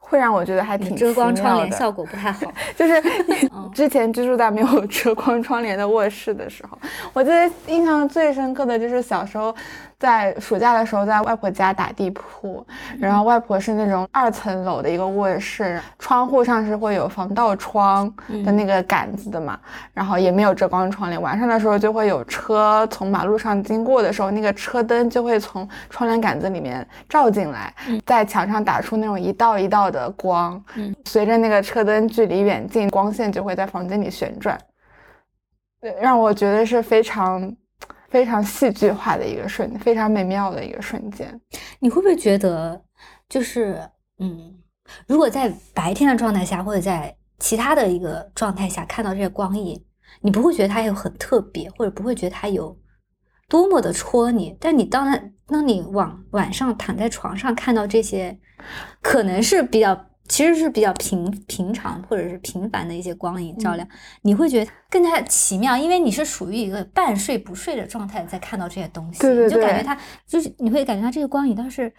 [0.10, 3.02] 会让我觉得还挺遮光窗帘效果不太好， 就是
[3.72, 6.76] 之前居住在没有遮光窗帘的卧室的时候，
[7.14, 9.56] 我记得印象最深刻的就是小时候
[10.00, 12.66] 在暑假的时候在外婆家打地铺，
[12.98, 18.12] 然后外婆是那种二层楼的一个卧室，窗户上是会有防盗窗
[18.44, 19.60] 的那个杆子的嘛，
[19.94, 27.72] 然后也没有遮光窗帘，晚上的时候就会有车从马路上经过的时候，那个车灯就会从窗帘杆子里面照进来，
[28.08, 29.99] 在墙上打出那种一道一道的。
[30.00, 34.60] 的光，嗯，随着那个车灯距离远近，光线就会在房间里旋转，
[35.82, 37.56] 对，让我觉得是非常
[38.10, 41.40] 非常戏剧化的一个瞬，非常美妙的一个瞬间。
[41.80, 42.82] 你会不会觉得，
[43.28, 43.82] 就是，
[44.20, 44.56] 嗯，
[45.08, 49.82] 如果在白天的状态下，或者在其他的一个状态下看到这些光影，
[50.22, 52.78] 你不会觉得它有很特别，或者不会觉得它有
[53.50, 54.56] 多么的戳你？
[54.62, 58.40] 但你当然，当你往晚上躺在床上看到这些。
[59.02, 59.98] 可能是比较，
[60.28, 63.88] 其实是比较平平常或者是平凡的一些光影照亮，
[64.22, 69.98] 你会觉得更加奇妙，因为你是属于一个半睡不睡的状态，在看到这些东西，你就感觉它
[70.28, 71.92] 就是你会感觉它这个光影它是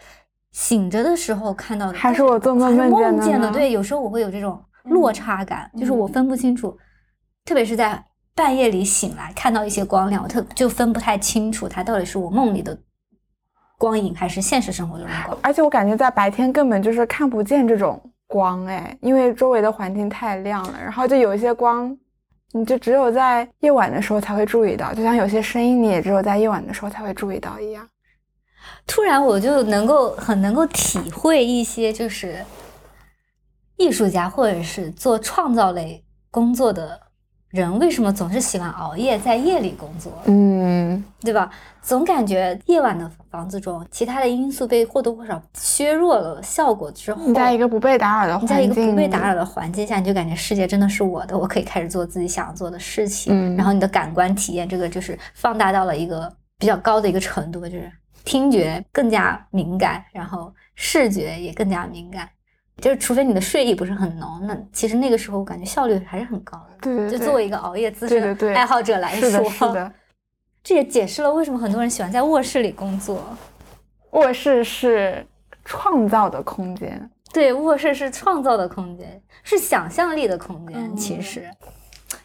[0.53, 3.51] 醒着的时候看到的，还是我做梦梦见的？
[3.51, 6.77] 对，有时候我会有这种落差感，就是我分不清楚，
[7.47, 8.05] 特别是在
[8.41, 12.75] 半夜里醒来看到一些光亮，我特就分不太清楚它到底是我梦里的。
[13.77, 21.95] 光影还是现实生活中的光，而且我感觉在白天根本就是看不见这种光哎，因为周围的环境太亮了，然后就有一些光，
[22.53, 27.87] 你就只有在夜晚的时候才会注意到，就像有些声音你也只有在夜晚的时候才会注意到一样。
[28.87, 32.43] 突然我就能够很能够体会一些，就是
[33.77, 37.10] 艺术家或者是做创造类工作的。
[37.51, 40.13] 人为什么总是喜欢熬夜，在夜里工作？
[40.27, 41.51] 嗯，对吧？
[41.83, 53.33] 总感觉夜晚的房子中，其他的因素被或多或少削弱了效果之后，你在一个不被打扰的环境，在一个不被打扰的环境下，你就感觉世界真的是我的，我可以开始做自己想做的事情。
[53.35, 57.91] 嗯，然后你的感官体验，这个就是放大到了一个比较高的一个程度，就是
[58.25, 62.29] 听觉更加敏感，然后视觉也更加敏感。
[62.81, 66.77] 就是除非你的睡意不是很浓，那其实那个时候我感觉效率还是很高的。
[66.81, 69.93] 对对对，就作为一个熬夜资深爱好者来说，是的，
[70.65, 73.23] 这也解释了为什么很多人喜欢在卧室里工作。
[74.13, 75.25] 卧室是
[75.65, 80.97] 创造的空间，对，卧室是创造的空间，是想象力的空间。
[80.97, 81.49] 其实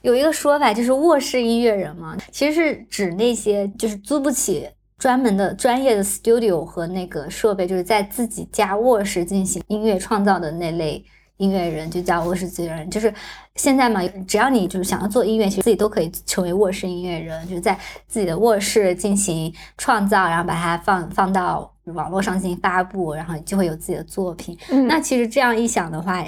[0.02, 4.68] 有一个说法就是卧室音乐人嘛，其实是指那些就是租不起。
[4.98, 11.04] 专门的专业的 studio 和那个设备，就是在自己家卧室进行音乐创造的那类
[11.38, 12.90] 音乐人，就叫卧室音乐人。
[12.90, 13.14] 就是
[13.56, 17.78] 现在嘛，只要你就是想要做音乐，其实自己都可以成为卧室音乐人，就是在
[18.08, 24.58] 自己的卧室进行创造，然后把它放放到网络上进行发布，然后就会有自己的作品。
[24.88, 26.24] 那其实这样一想的话，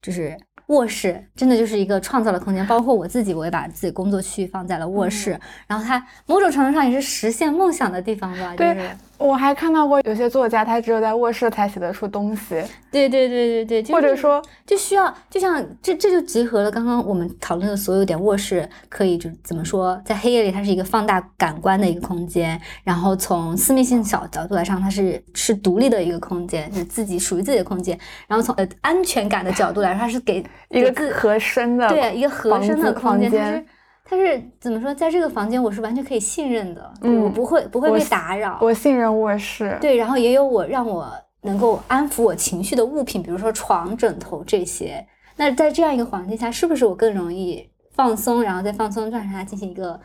[0.00, 0.38] 就是。
[0.66, 8.54] 卧室真的就是一个创造的空间，包括我自己，我也把自己工作区域放在了卧室，然后它某种程度上也是实现梦想的地方吧。
[8.56, 8.76] 对。
[9.18, 12.60] 我还看到过有些作家，他只有在卧室才写得出东西。
[12.90, 18.20] 对对对对对，或者说就需要，就像这这就集合了刚刚我们讨论的所有点。
[18.20, 27.96] 卧室可以就怎么说，在黑夜里它是一个放大感官的一个空间，然后从私密性小角度来上，它是是独立的一个空间，是自己属于自己的空间。
[28.26, 33.64] 然后从呃安全感的角度来说，它是给一个合身的对一个合身的空间。
[34.04, 34.94] 它是怎么说？
[34.94, 38.58] 在这个房间，我是完全可以信任的，我不会不会被打扰。
[38.60, 39.78] 我信任卧室。
[39.80, 41.10] 对，然后也有我让我
[41.42, 45.06] 能够安抚我情绪的物品，比如说床、枕头这些。
[45.36, 48.42] 那在这样一个环境下，是不是我更容易放松？
[48.42, 49.98] 然后在放松状态下进行一个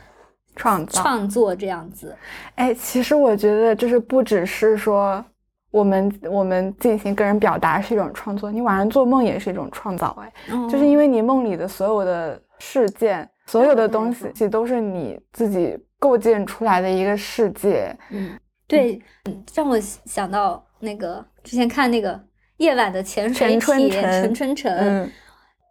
[0.55, 2.15] 创创作这样子？
[2.55, 5.25] 哎，其实我觉得就是不只是说
[5.71, 10.17] 我们我们进行个人表达是一种创作，你晚上做梦也是一种创造。
[10.21, 10.31] 哎，
[10.69, 13.29] 就是因为你梦里的所有的事件。
[13.49, 17.97] 所有的东西其实都是你自己构建出来的一个世界。
[18.09, 18.37] 嗯，
[18.67, 19.01] 对，
[19.55, 22.19] 让我想到那个之前看那个
[22.57, 25.09] 夜晚的潜水艇陈春成，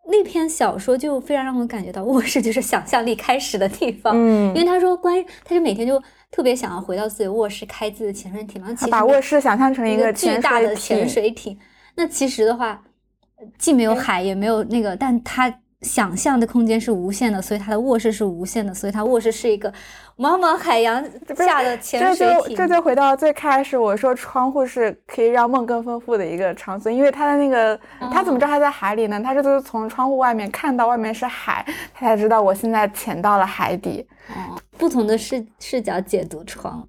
[0.09, 11.59] 那篇小说就非常让我感觉到卧室就是想象力开始的地方，嗯因为他说关于他就每天就特别想要回到自己的卧室开自己的潜水艇嘛，其实把卧室想象成一个巨大的潜潜水艇。
[11.95, 12.83] 那其实的话，
[13.59, 15.49] 既没有海也没有那个，但它
[15.83, 19.71] 想象的空间是无限的，所以他的卧室是无限的，所以他卧室是一个
[20.17, 21.05] 茫茫海洋
[21.37, 22.57] 下的潜这水艇。
[22.57, 27.79] 就这就回到最开始我说窗户是可以让梦更丰富的一个场所，因为他的那个
[28.11, 29.21] 他怎么知道他在海里呢？
[29.23, 31.65] 他是就是从窗户外面看到外面是海，
[31.95, 34.07] 他才知道我现在潜到了海底。
[34.29, 36.89] 哦，不同的视视角解读窗，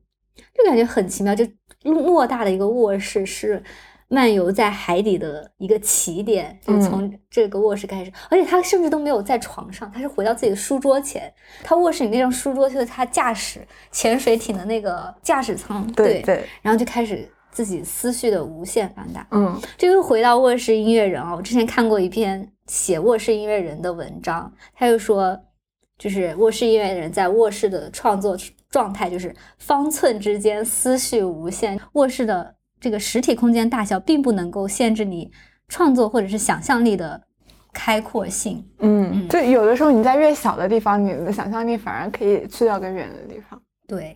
[0.55, 1.35] 就感觉很奇妙。
[1.35, 1.45] 就
[1.83, 3.61] 偌大的一个卧室是
[4.09, 11.31] 漫游在海底的一个起点，就嗯从这个卧室开始，而且他甚至都没有在床上，他是回到自己的书桌前。
[11.63, 19.27] 他卧室里那张书桌就是他驾驶潜水艇的那个驾驶舱，对对，然后就开始自己思绪的无限放大。
[19.31, 25.37] 嗯这又回到卧室音乐人啊，我之前看过一篇写卧室音乐人的文章，他就说，
[25.97, 28.37] 就是卧室音乐人在卧室的创作
[28.69, 35.31] 状态就是方寸之间思绪无限，卧室的这个实体空间大小并不能够限制你
[35.67, 37.21] 创作或者是想象力的
[37.73, 38.65] 开阔性。
[38.79, 43.59] 嗯，就有的时候你在越小的地方，你的想象力反而可以去到更远的地方。
[43.87, 44.15] 对，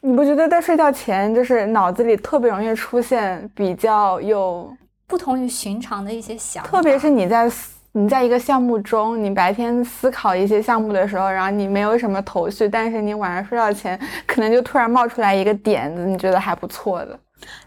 [0.00, 4.72] 你不觉得在睡觉前，就是脑子里特别容易出现比较有
[5.06, 7.50] 不同于寻常的一些想法，特别是你在
[7.92, 17.18] 你在一个项目中，你白天思考一些项目的时候，然后你没有什么头绪，但是你晚上睡觉前可能就突然冒出来一个点子，你觉得还不错的，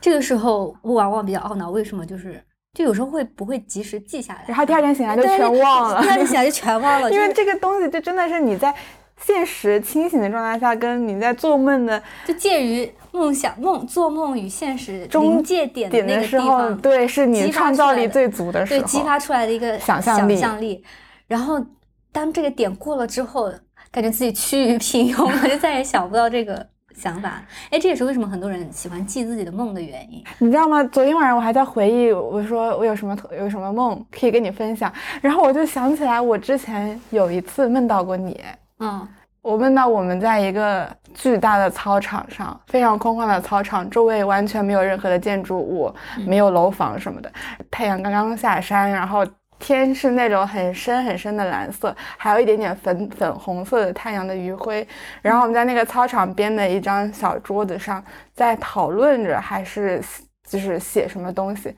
[0.01, 2.41] 这个时候我往往比较懊恼，为什么就是
[2.73, 8.73] 就有时候会不会及时记下来，然后 第二天醒来就全忘了第，二天醒来就全忘了，因为这个东西就真的是你在
[9.17, 20.83] 现实清醒的状态下，跟你在做梦的就介于梦想梦做梦与现实中临界点的那个的时候，地方，对，是你创造力最足的时候，对激发出来的一个想象力象力。
[21.27, 21.65] 然后
[22.11, 23.49] 当这个点过了之后，
[23.89, 27.41] 感觉自己趋于平庸了，就再也想不到这个想法。
[27.69, 30.23] 哎，这也是为什么很多人喜欢记自己的梦的原因。
[30.39, 30.83] 你知道吗？
[30.85, 34.91] 昨天晚上我还在回忆，我说我有什么有什么梦可以跟你分享，
[35.21, 38.43] 然后我就想起来，我之前有一次梦到过你。
[38.79, 39.07] 嗯
[39.41, 45.93] 我梦到我们在一个巨大的操场上，非常空旷的操场，周围完全没有任何的建筑物，
[46.25, 47.31] 没有楼房什么的。
[47.69, 49.23] 太阳刚刚下山，然后
[49.59, 54.87] 天是那种很深很深的蓝色，还有一点点粉粉红色的太阳的余晖。
[55.21, 58.03] 然后我们在那个操场边的一张小桌子上，
[58.33, 60.01] 在讨论着还是
[60.47, 61.75] 就是写什么东西，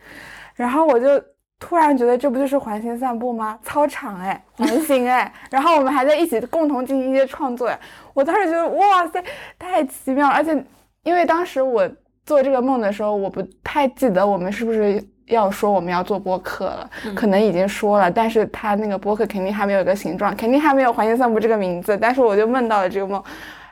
[0.56, 1.24] 然后我就。
[1.60, 3.58] 突然觉得这不就是环形散步吗？
[3.64, 7.80] 操场哎， 环形哎，然后我们还在一起共同进行一些创作哎，
[8.14, 9.24] 我当时觉得哇塞，
[9.58, 10.28] 太奇妙！
[10.28, 10.56] 而且
[11.02, 11.90] 因为当时我
[12.28, 23.22] 做这个梦的时候，我不太记得我们是不是要说我们要做播客了，可能已经说了，但是他那个播客肯定还没有一个形状，肯定还没有环形散步这个名字，但是我就梦到了这个梦，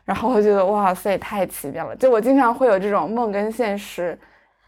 [0.03, 1.95] 然后我觉得哇塞，太奇妙了！
[1.95, 4.17] 就我经常会有这种梦跟现实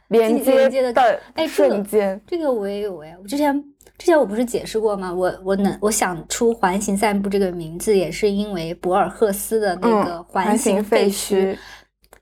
[0.08, 2.20] 连连接接的瞬间。
[2.26, 3.54] 这个我也有哎，我之前
[3.98, 5.14] 之前我不是解释过吗？
[5.14, 11.58] 我我能我想出环形散步这个名字，也是因为博尔赫斯的那个嗯，环形废墟。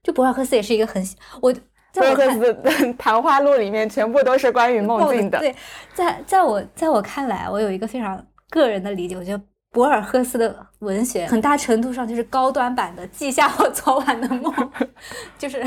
[0.02, 1.04] 就博尔赫斯也是一个很
[1.42, 1.54] 我
[2.02, 5.40] 博尔赫斯的 谈话录里面全部都是关于梦境的。
[5.40, 5.56] 对，
[5.94, 9.42] 在在我在我看来，我有一个非常个人的理解，我觉得
[9.72, 14.54] 博尔赫斯的文学很大程度上就是高端版的记下我昨晚的梦，
[15.38, 15.66] 就是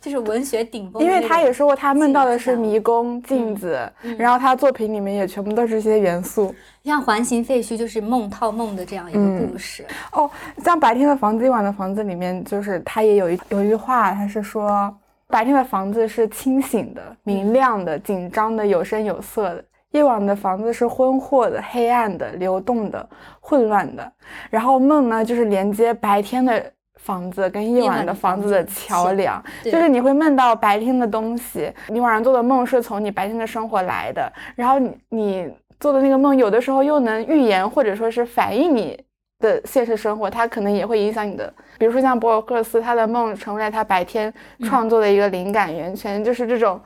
[0.00, 1.10] 就是文学顶峰因。
[1.10, 6.54] 为他也说过，他梦到的是迷宫、镜子，嗯然后他作品里面也全部都是这些元素。
[6.84, 9.84] 像环形废墟就是梦套梦的这样一个故事。
[10.12, 10.30] 哦，
[10.64, 14.96] 像白天的房子、夜晚的房子里面，就是他也有一有一句话，他是说，
[15.30, 19.62] 白天的房子是清醒的、明亮的、紧张的、有声有色的；
[19.92, 23.08] 夜晚的房子是昏惑的、黑暗的、流动的、
[23.40, 24.12] 混乱的。
[24.50, 26.62] 然后梦呢，就是连接白天的
[26.96, 39.02] 房子跟夜晚的夜晚的房子的桥梁，就是你会梦到白天的东西，你晚上做的梦是从你白天的生活来的，然后你你做的那个梦，有的时候又能预言或者说是反映你
[39.40, 41.52] 的现实生活，它可能也会影响你的。
[41.78, 44.32] 比如说像博尔赫斯，他的梦成为了他白天
[44.64, 46.80] 创作的一个灵感源泉，就是这种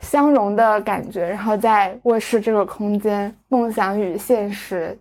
[0.00, 4.96] 相融的感觉，然后在卧室这个空间，梦想与现实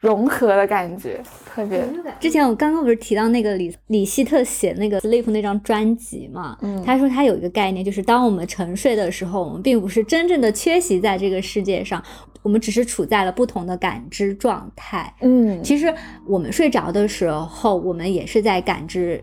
[0.00, 1.82] 融合的感觉，特别。
[2.20, 6.56] 之前我刚刚不是提到那个李李希特写那个《Sleep》那张专辑嘛？
[6.62, 12.02] 嗯他说他有一个概念，就是当我们沉睡的时候，我们并不是真正的缺席在这个世界上，
[12.42, 15.12] 我们只是处在了不同的感知状态。
[15.20, 15.92] 嗯，其实
[16.26, 19.22] 我们睡着的时候，我们也是在感知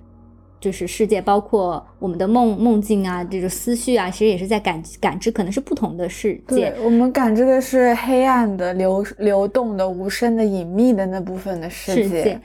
[0.59, 6.73] 就是世界，包括我们的梦梦境啊，这种思绪啊，其实也是在感感知，可能是不同的世界。
[6.83, 12.39] 我们感知的是黑暗的、流流动的、无声的、隐秘的那部分的世界。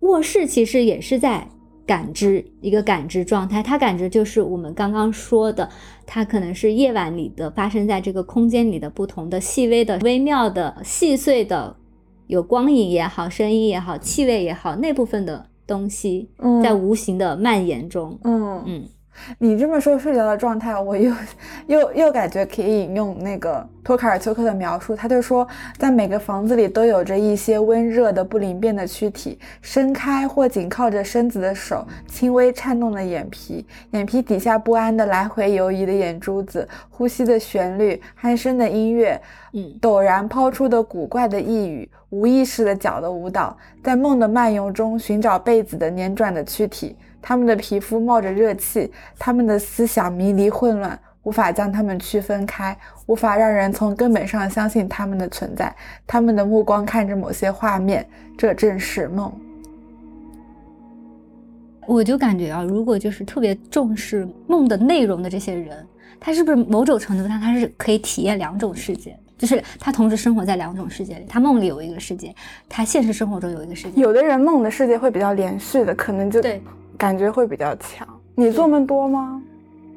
[0.00, 1.46] 卧室其实也是在
[1.86, 5.68] 感知一个感知状态，它感知就是我们刚刚说的，
[6.06, 11.76] 它可能是夜晚里的发生在这个空间里的不同的细微的、微妙的、细碎的，
[12.28, 15.46] 有光影也好，声音也好，气味也好，那部分的。
[15.68, 16.28] 东西
[16.62, 18.62] 在无形的蔓延中，嗯。
[18.66, 18.84] 嗯，
[19.38, 21.12] 你这么说睡着的状态，我又
[21.66, 25.46] 又又感觉可以引用那个托卡尔丘克的描述，他就说，
[25.78, 39.20] 在每个房子里都有着一些温热的不灵便的躯体，伸开或紧靠着身子的手，轻微颤动的眼皮，眼皮底下不安的来回游移的眼珠子，呼吸的旋律，鼾声的音乐，
[39.52, 41.88] 嗯，陡然抛出的古怪的呓语。
[42.10, 46.96] 无意识的脚的舞蹈，在梦的漫游中寻找被子的辗转的躯体，
[47.28, 55.74] 他们的皮肤冒着热气，他们的思想迷离混乱，无法将他们区分开，无法让人从根本上相信他们的存在。
[56.06, 58.08] 他们的目光看着某些画面，
[58.38, 59.32] 这正是梦。
[61.84, 65.84] 我就感觉啊，如果就是特别重视梦的内容的这些人，
[66.20, 69.18] 他是不是某种程度上他是可以体验两种世界？
[69.36, 72.32] 就是他同时生活在两种世界里，他梦里有一个世界，
[72.68, 74.00] 他现实生活中有一个世界。
[74.00, 76.62] 有的人梦的世界会比较连续的，可能就对
[76.96, 78.06] 感觉会比较强。
[78.34, 79.42] 你做梦多吗？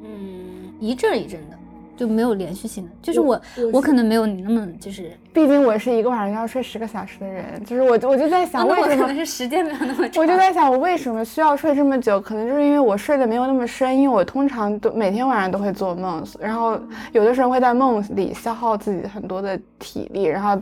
[0.04, 1.56] 嗯，一阵一阵的。
[1.96, 3.38] 就没有连续性的，就是我
[3.74, 16.80] 我可能没有你那么就是，毕竟我是一个晚上要睡十个小时的人，就是我我就在想为什么是时间没有那么长，我就在想我为什么需要睡这么久，可能就是因为我睡得没有那么深，因为我通常都每天晚上都会做梦，然后
[17.12, 20.58] 有的时候会在梦里消耗自己很多的体力，然后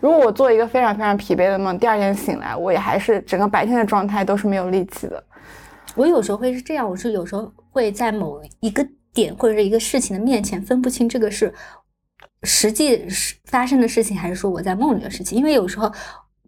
[0.00, 5.20] 如果我做一个非常非常疲惫的梦，第二天醒来我也还是整个白天的状态都是没有力气的。
[5.98, 8.86] 我有时候会是这样，我是有时候会在某一个。
[9.14, 11.52] 点或者是一个事情的面前分不清这个是
[12.44, 13.04] 实际
[13.46, 15.36] 发生的事情，还是说我在梦里的事情？
[15.36, 15.90] 因为有时候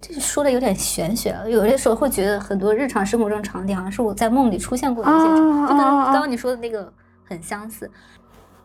[0.01, 6.93] 就是说的有点玄学了，有些时候会觉得很多日常生活中场景好像是我在梦里出现过的一些，就跟刚刚你说的那个
[7.25, 7.91] 很相似。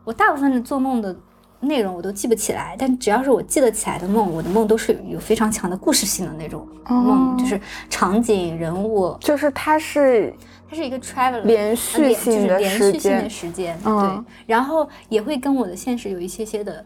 [0.04, 1.16] 我大部分的做梦的
[1.62, 7.60] 内容我都记不起来，但只要是我记得起来的梦，我的梦都是有非常强的故事性的那种梦，就是
[7.90, 10.32] 场景人物，就是它是。
[10.70, 16.84] 它是一个 travel 连续性的时间，时间对，然后也会跟我的现实有一些些的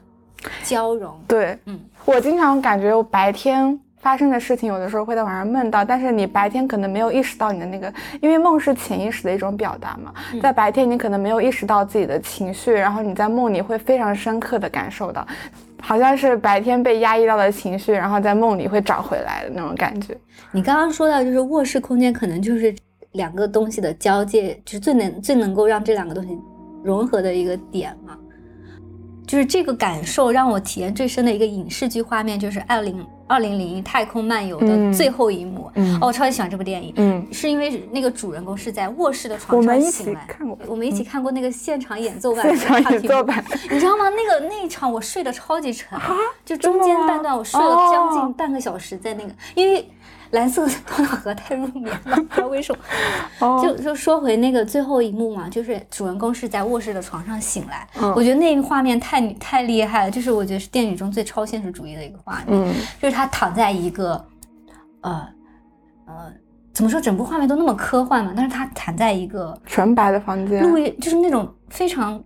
[0.64, 1.18] 交融。
[1.28, 15.26] 对，嗯，我经常感觉我白天发生的事情，有的时候会在晚上梦到，但是你白天可能没有意识到你的那个，因为梦是潜意识的一种表达嘛，在白天你可能没有意识到自己的情绪，然后你在梦里会非常深刻的感受到，
[15.82, 20.16] 好像是白天被压抑到的情绪，然后在梦里会找回来的那种感觉。
[20.52, 22.76] 你刚刚说到就是卧室空间，可能就是。
[23.14, 26.38] 两个东西的交界，就是最能最能够让这两个东西
[26.84, 28.18] 融合的一个点嘛。
[29.26, 35.70] 就是这个感受让我体验最深的一个影视剧画面，就是《二零二零零一太空漫游》的最后一幕。
[36.02, 36.92] 哦，我超级喜欢这部电影。
[36.96, 40.26] 嗯，是因为那个主人公是在卧室的床上醒来。
[40.28, 42.44] 看过，我们一起看过那个现场演奏版。
[42.44, 44.10] 现场演奏版，你知道吗？
[44.10, 45.96] 那个那一场我睡得超级沉，
[46.44, 49.88] 就中间半段我睡了将近半个小时，在那个因为。
[50.32, 53.62] 蓝色的多瑙河太入眠了，不知道为什么。
[53.64, 57.88] 就就说回那个最后一幕嘛，就是主人公是在卧室的床上醒来。
[58.16, 62.48] 我觉得那个画面太太厉害了，就是我觉得是电影中最超现实主义的一个画面。
[62.50, 64.24] 嗯就是他躺在一个，
[65.02, 65.28] 呃
[66.06, 66.34] 呃，
[66.74, 67.02] 怎么说？
[67.02, 68.34] 整部画面都那么科幻嘛？
[68.36, 72.24] 但是他躺在一个纯白的房间，路易就是那种非常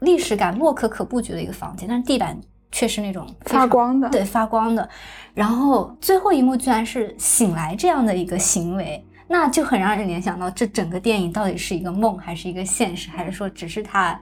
[0.00, 2.38] 历史感、洛可可布局的一个房间，但是地板。
[2.72, 4.88] 却是那种发光的，对发光的。
[5.34, 14.20] 然后最后一幕居然是醒来这样的一个行为，那就很让人联想到这整个电影到底是一个梦，还是一个现实，还是说只是他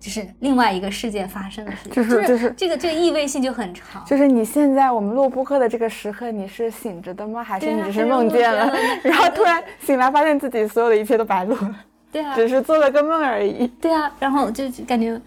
[0.00, 1.92] 就是另外一个世界发生的事情？
[1.92, 4.04] 就是就是这个这个意味性就很长。
[4.04, 7.42] 就是你现在我们录播客的这个时刻，你是醒着的吗？
[7.42, 8.72] 还是你只是梦见了？
[9.04, 11.76] 然后突然醒来，发现自己所有的一切都白录了。
[12.10, 13.68] 对啊，只是做了个梦而已。
[13.80, 15.20] 对啊，然后就感觉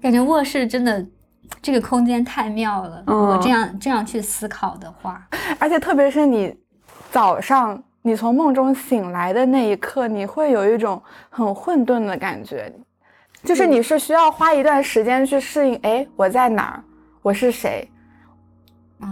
[0.00, 1.04] 感觉卧室真的。
[1.60, 5.26] 这个空间太妙了，我这样这样去思考的话，
[5.58, 6.56] 而且特别是你
[7.10, 12.72] 早上你从梦中醒来的那一刻，你会有一种很混沌的感觉，
[13.44, 16.82] 就是你是需要花一段时间去适应，哎，我在哪儿？
[17.22, 17.88] 我是谁？
[19.00, 19.06] 哦，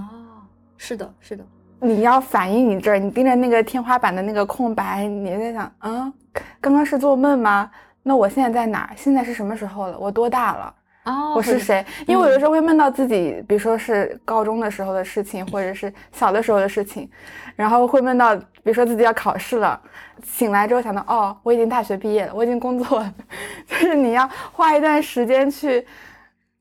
[0.77, 1.45] 是的，是的，
[1.79, 6.13] 你要反应你这儿，你盯着那个天花板的那个空白，你在想，啊，
[6.61, 7.71] 刚刚是做梦吗？
[8.03, 8.91] 那我现在在哪儿？
[8.97, 9.99] 现在是什么时候了？
[9.99, 10.75] 我多大了？
[11.05, 11.85] 哦，我是谁？
[12.07, 17.09] 因为我有的时候会梦到自己，比如说是高中的时候的事情，或者是小的时候的事情，
[17.57, 19.81] 然后会梦到，比如说自己要考试了，
[20.23, 23.15] 醒来之后想到，哦，我已经大学毕业了，我已经工作了，
[23.67, 25.87] 就是你要花一段时间去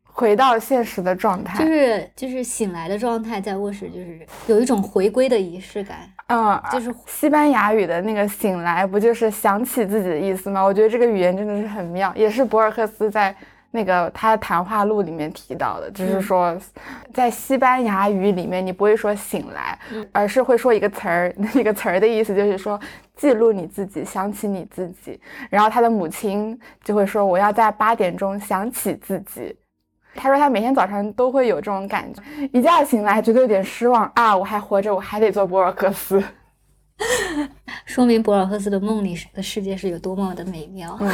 [0.04, 5.98] 回到现实的状态，就是就是醒来的状态，在卧室就是有一种回归的仪式感。
[6.28, 10.62] 嗯，就是西班牙语的那个醒来，不就是想起自己的意思吗？
[10.62, 13.36] 我觉得这个语言真的是很妙，也是博尔赫斯在
[13.72, 16.58] 那个他谈话录里面提到的，就是说，
[17.14, 19.78] 在西班牙语里面，你不会说醒来，
[20.12, 22.80] 而是会说一个词儿， 那个词儿的意思就是说
[23.16, 25.20] 记录你自己，想起你自己。
[25.50, 29.56] 然后他的母亲就会说，我要在八点钟想起自己。
[30.16, 32.22] 他说他每天早上都会有这种感觉，
[32.52, 36.22] 一觉醒来觉得有点失望啊，我还活着，我还得做博尔赫斯。
[37.86, 40.98] 说明博尔赫斯的梦里的世界是有多么的美妙。
[41.00, 41.12] 嗯，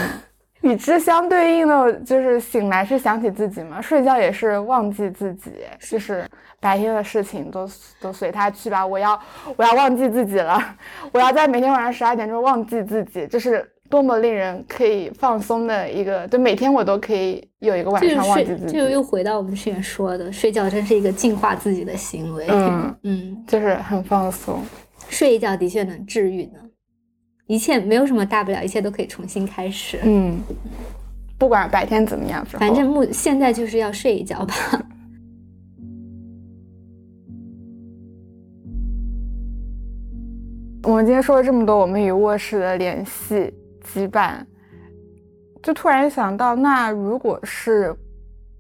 [0.66, 6.28] 与之相对应的就是醒来是想起自己嘛，睡觉也是忘记自己，就是
[6.60, 7.70] 白天的事情都
[8.02, 8.86] 都随他去吧。
[8.86, 9.20] 我要
[9.56, 10.60] 我要忘记自己了，
[11.12, 18.74] 我要在每天晚上十二点钟忘记自己，就是多么令人可以放松的一个，就每天我都可以有一个晚上忘记自己。
[18.74, 22.48] 就又回到我们之前说的，睡觉真是一个净化自己的行为。
[22.50, 24.60] 嗯嗯，就是很放松。
[25.08, 26.60] 睡一觉的确能治愈呢，
[27.48, 30.00] 一切没有什么大不了，一切都可以重新开始。
[30.04, 30.40] 嗯，
[31.38, 34.54] 不管白天怎么样，反正目现在就是要睡一觉吧。
[40.84, 43.54] 我们今天说了这么多，我们与卧室的联系
[43.84, 44.44] 羁绊，
[45.62, 47.96] 就突然想到，那如果是。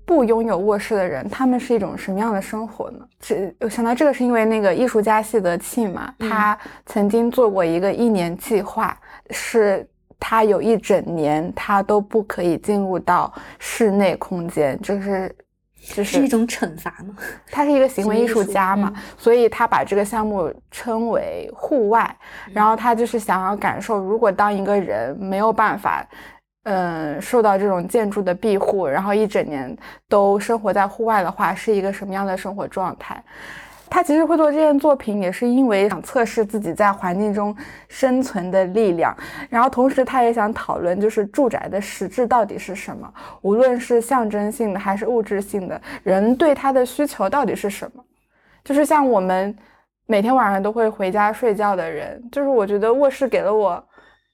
[0.06, 3.00] 不拥有卧室的人，他们是一种什么样的生活呢？
[3.20, 6.56] 这我想到这个是因为那个艺术家谢德庆嘛，他
[6.86, 8.96] 曾经做过一个一年计划，
[9.32, 9.88] 是
[10.20, 15.36] 他有一整年他都不可以进入到室内空间，就是
[15.80, 17.16] 就是一种惩罚吗？
[17.50, 22.16] 他是一个行为艺术家嘛，所以他把这个项目称为户外，
[22.54, 26.06] 然后他就是想要感受，如果当一个人没有办法。
[26.66, 29.76] 嗯，受到这种建筑的庇护，然后一整年
[30.10, 33.24] 都生活在户外的话，是一个什么样的生活状态？
[33.88, 37.56] 他其实会做这件作品，也是因为想测试自己在环境中
[37.88, 39.16] 生存的力量，
[39.48, 43.08] 然后同时他也想讨论，就是住宅的实质到底是什么？
[43.42, 48.04] 无论是象征性的还是物质性的，人对他的需求到底是什么？
[48.64, 49.56] 就是像我们
[50.08, 53.82] 每天晚上都会回家睡觉的人，就是我觉得卧室给了我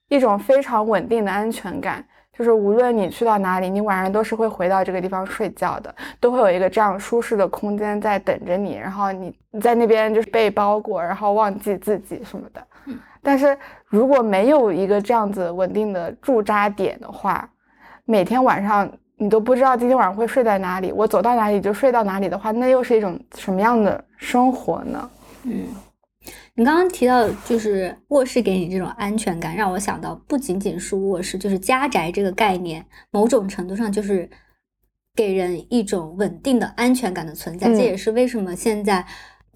[0.08, 2.02] 一种非常稳定的安全感。
[2.42, 9.32] 就是无论你去到哪里，你晚上都是会回到这个地方睡觉的，都会有一个这样舒适的空间在等着你，然后你
[9.62, 12.60] 在那边就是被包裹，然后忘记自己什么的。
[13.22, 13.56] 但是
[13.86, 17.48] 如果没有一个这样子稳定的驻扎点的话，
[18.06, 25.10] 每天晚上你都不知道今天晚上会睡在哪里，我走到哪里就睡到哪里的话，那又是一种什么样的生活呢？
[25.44, 25.68] 嗯。
[26.56, 34.30] 你刚刚提到就是卧室给你这种安全感，让我想到不仅仅是卧室，就是家宅这个概念，某种程度上就是
[35.16, 37.68] 给人一种稳定的安全感的存在。
[37.70, 39.06] 这也是为什么现在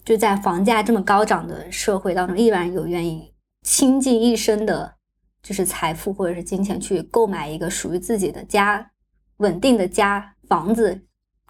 [0.03, 4.95] 就在房价这么高涨的社会当中，依然有愿意倾尽一生的，
[5.43, 8.91] 就是财富或者是金钱去购买一个属于自己的家，
[9.37, 11.01] 稳定的家房子。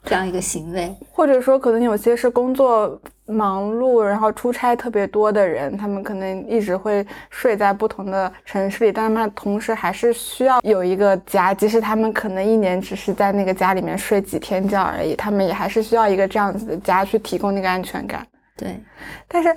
[0.07, 18.25] 这样一个行为，或者说可能有些是工作忙碌，然后出差特别多的人，他们可能一直会睡在不同的城市里，但他们同时还是需要有一个家，即使他们可能一年只是在那个家里面睡几天觉而已，他们也还是需要一个这样子的家去提供那个安全感。
[18.55, 18.79] 对，
[19.27, 19.55] 但是，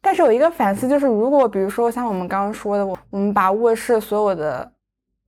[0.00, 4.70] 但是有一个反思就是，如果比如说像我们刚刚说的，我我们把卧室所有的。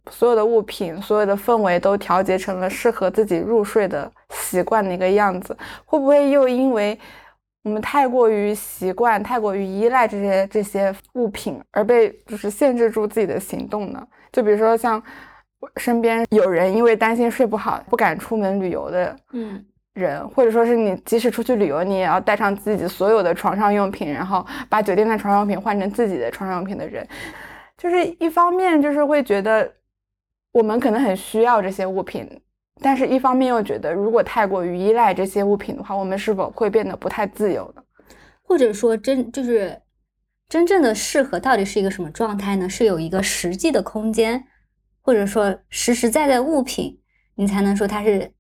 [0.08, 6.96] 所有的物品，所有的氛围都调节成了适合自己入睡的习惯的一个样子，会不会又因为
[7.66, 14.06] 我们太过于习惯、太过于依赖这些这些物品，而被就是限制住自己的行动呢？
[14.30, 15.02] 就比如说像
[15.78, 19.64] 身边有人因为担心睡不好，不敢出门旅游的，嗯，
[19.94, 27.04] 人，或者说是你即使出去旅游，你也要带上自己所有的床上用品，然后把酒店的床上用品换成自己的床上用品的人，
[27.76, 29.68] 就是一方面就是会觉得。
[30.52, 32.26] 我们可能很需要这些物品，
[32.80, 37.82] 但是一方面又觉得，如果太过于依赖这些物品的话，我们是否会变得不太自由呢？
[38.42, 39.80] 或者说，真就是
[40.48, 42.68] 真正的适合到底是一个什么状态呢？
[42.68, 44.44] 是有一个实际的空间，
[45.00, 47.00] 或者说实实在在物品，
[47.34, 48.32] 你才能说它是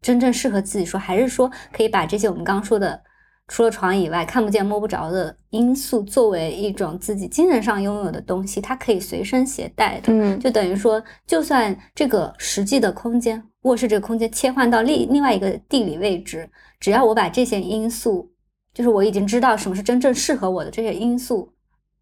[0.00, 3.02] 真正适合自己说，还是说可以把这些我们刚刚说的。
[3.48, 10.12] 除了床以外，看不见摸不着的因素，作为一种自己精神上拥有的东西，它可以随身携带的。
[10.12, 16.48] 嗯，就等于说，就算这个实际的空间卧室这个空间切换到另另外一个地理位置，
[16.78, 18.30] 只要我把这些因素，
[18.74, 21.50] 就是我已经知道什么是真正适合我的这些因素，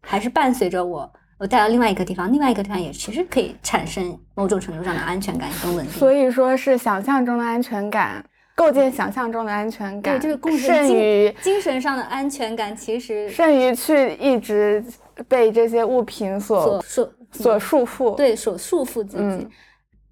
[0.01, 1.09] 还是伴随着我，
[1.39, 5.93] 我带到另外一个地方，另外一个地方也其实可以产生某种程度上的安全感跟稳定。
[5.95, 8.23] 所以说是想象中的安全感，
[8.57, 14.83] 构建想象中的安全感，对，这个共胜于精神上的安全感，其实胜于去一直
[15.27, 19.47] 被这些物品所束所束缚，对，所束缚自己。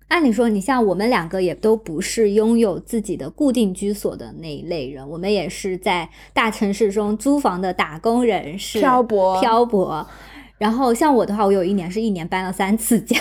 [0.10, 9.42] 按理说，你像我们两个也都不是拥有自己的固定居所的那一类人，我们也是在大城市中租房的打工人士，漂泊。
[9.42, 10.08] 漂泊。
[10.60, 13.18] 然后像我的话，我有一年是一年搬了三次家，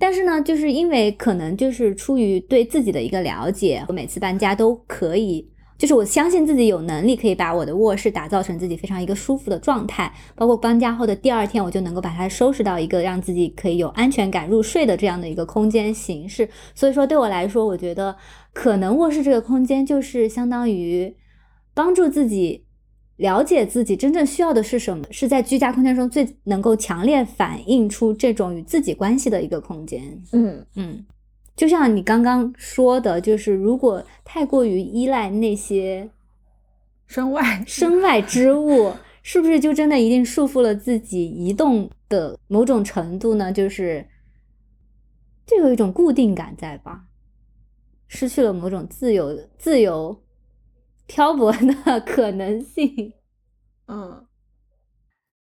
[0.00, 5.48] 但是呢，就是因为可能就是出于对自己的一个了解，我每次搬家都可以。
[5.76, 16.46] 就是我相信自己有能力可以把我的卧室打造成自己非常一个舒服的状态，包括搬家后的第二天，我就能够把它收拾到一个让自己可以有安全感入睡的这样的一个空间形式。
[16.74, 18.14] 所以说，对我来说，我觉得
[18.52, 21.16] 可能卧室这个空间就是相当于
[21.72, 22.66] 帮助自己
[23.20, 30.02] 了解自己真正需要的是什么，是在居家空间中最能够强烈反映出这种与自己关系的一个空间。
[30.32, 31.04] 嗯嗯。
[31.54, 36.08] 就像你刚刚说的，就是如果太过于依赖那些
[37.06, 38.90] 身外身外之物，
[39.22, 43.52] 是不是就真的一定束缚了自己移动的某种程度呢？
[43.52, 44.06] 就是
[45.46, 47.04] 就有一种固定感在吧，
[48.08, 50.18] 失去了某种自由、自由
[51.10, 53.12] 漂泊的 可能性。
[53.88, 54.26] 嗯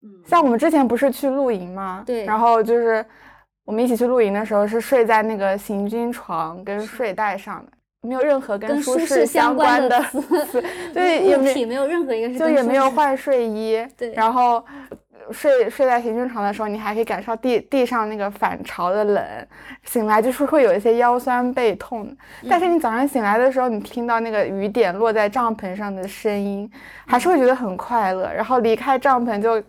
[0.03, 2.03] 嗯，像我们之前不是去露营吗？
[2.07, 3.05] 对，然后就是。
[3.67, 7.73] 我们一起去露营的时候，是睡在那个行军床跟睡袋上的，
[8.07, 10.63] 没有任何跟舒适相关的词，
[10.95, 14.65] 对，也没有任何一个是，就也没有换睡衣，对，然后
[15.31, 19.25] 睡睡在行军床的时候，你还可以感受地地上那个反潮的冷，
[19.85, 22.17] 醒来就是会有一些腰酸背痛，
[22.49, 26.71] 但是你早上醒来的时候，你听到那个雨点落在帐篷上的声音，
[27.07, 29.63] 还是会觉得很快乐，然后离开帐篷就。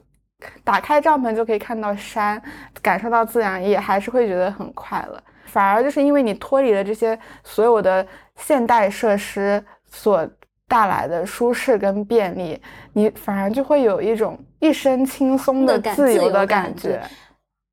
[0.64, 2.40] 打开帐篷就可以看到山，
[2.80, 5.20] 感受到自然，也还是会觉得很快乐。
[5.58, 8.06] 反而就是因为你脱离了这些所有的
[8.36, 10.24] 现代设施所
[10.68, 12.62] 带来的舒适跟便利，
[12.94, 17.02] 你反而就会有一种一身轻松的自由的感觉。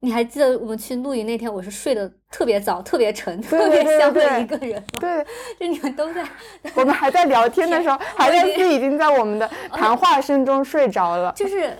[0.00, 4.98] 你还记得我们去露营那天，我是睡得特别早、特别沉、特别香的一个人吗？
[4.98, 5.22] 对，
[5.60, 6.24] 就你们都在，
[6.74, 11.70] 我们还在聊天的时候， 还在已经在我们的谈话声中睡着了，就是。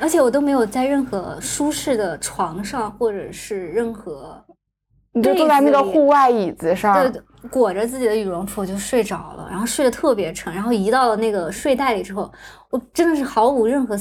[0.00, 4.40] 而且我都没有在任何舒适的床上，或者是任何，
[5.18, 7.20] 你就坐在那个户外椅子上，对，
[7.50, 12.30] 裹着自己的羽绒服我就睡着了，然后睡得特别沉，然后移到了那个睡袋里之后，
[12.70, 13.96] 我真的是毫无任何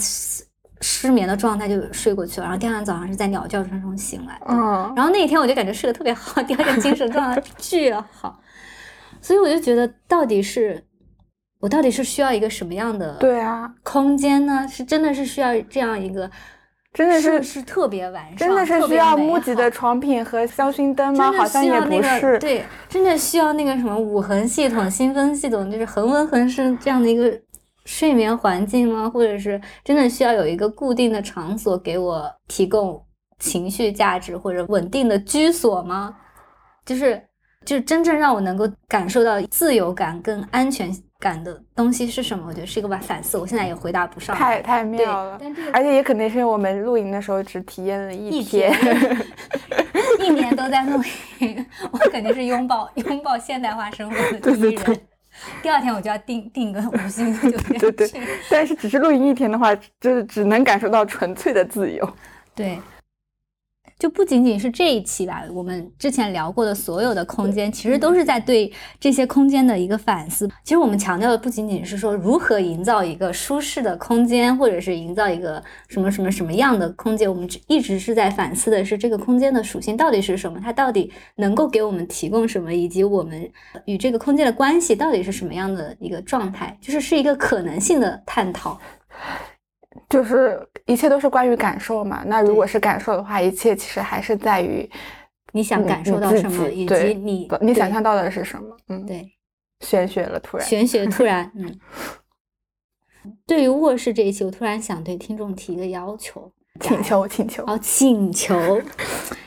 [0.82, 8.40] 失眠的状态就睡过去了，然后第二天早上是在鸟叫声中醒来，嗯，然后那一天我就感觉睡得特别好， 第二天精神状态巨好，
[9.22, 10.84] 所以我就觉得到底是。
[11.60, 14.68] 我到底是需要一个什么样的对啊空间呢？
[14.70, 16.30] 是真的是需要这样一个，
[16.94, 21.32] 真的是是特别完善，真的是需要木吉的床品和香薰灯吗？
[21.32, 22.40] 好像也不是。
[22.40, 27.40] 对，真的需要那个什么五恒系统、新风系统，就是恒温恒湿这样的一个
[27.86, 29.10] 睡眠环境吗？
[29.10, 33.00] 或者是真的需要有一个固定的场所给我提供
[33.40, 36.16] 情绪价值或者稳定的居所吗？
[36.86, 37.22] 就是。
[37.66, 42.46] 就是真正让我能够感受到自由感跟安全感的东西是什么？
[42.48, 43.38] 我觉得是一个反反思。
[43.38, 44.36] 我现在也回答不上。
[44.36, 45.40] 太太妙了，
[45.74, 48.72] 而且也可能是因为我们露营的时候只体验了一天，
[50.22, 51.02] 一年都在露
[51.40, 55.00] 营，我肯定是拥抱拥抱现代化生活的第一人。
[55.62, 57.80] 第二天我就要订订个五星酒店。
[57.82, 58.12] 对对，
[58.50, 62.08] 但是只是露营一天的话，就是只能感受到纯粹的自由。
[62.56, 62.80] 对。
[64.00, 70.48] 就不仅仅是这一期吧，我们之前聊过的所有的空间，其实都是在对这些空间的一个反思。
[70.64, 83.50] 其实我们强调的不仅仅是说如何营造一个舒适的空间，或者是营造一个什么什么什么样的空间，我们一直是在反思的是这个空间的属性到底是什么，它到底能够给我们提供什么，以及我们
[83.86, 88.80] 与这个空间的关系到底是什么样的一个状态，就是是一个可能性的探讨。
[90.10, 92.24] 就是一切都是关于感受嘛。
[92.26, 94.90] 那如果是感受的话，一切其实还是在于
[95.54, 98.78] 你想感受到什么，以及你你想象到的是什么。
[98.90, 99.26] 嗯，对，
[99.82, 101.80] 玄学了，突然玄学突然 嗯。
[103.46, 106.50] 对于卧室这一期，我突然想对听众提一个要求，
[106.80, 108.82] 请求请求哦，请求，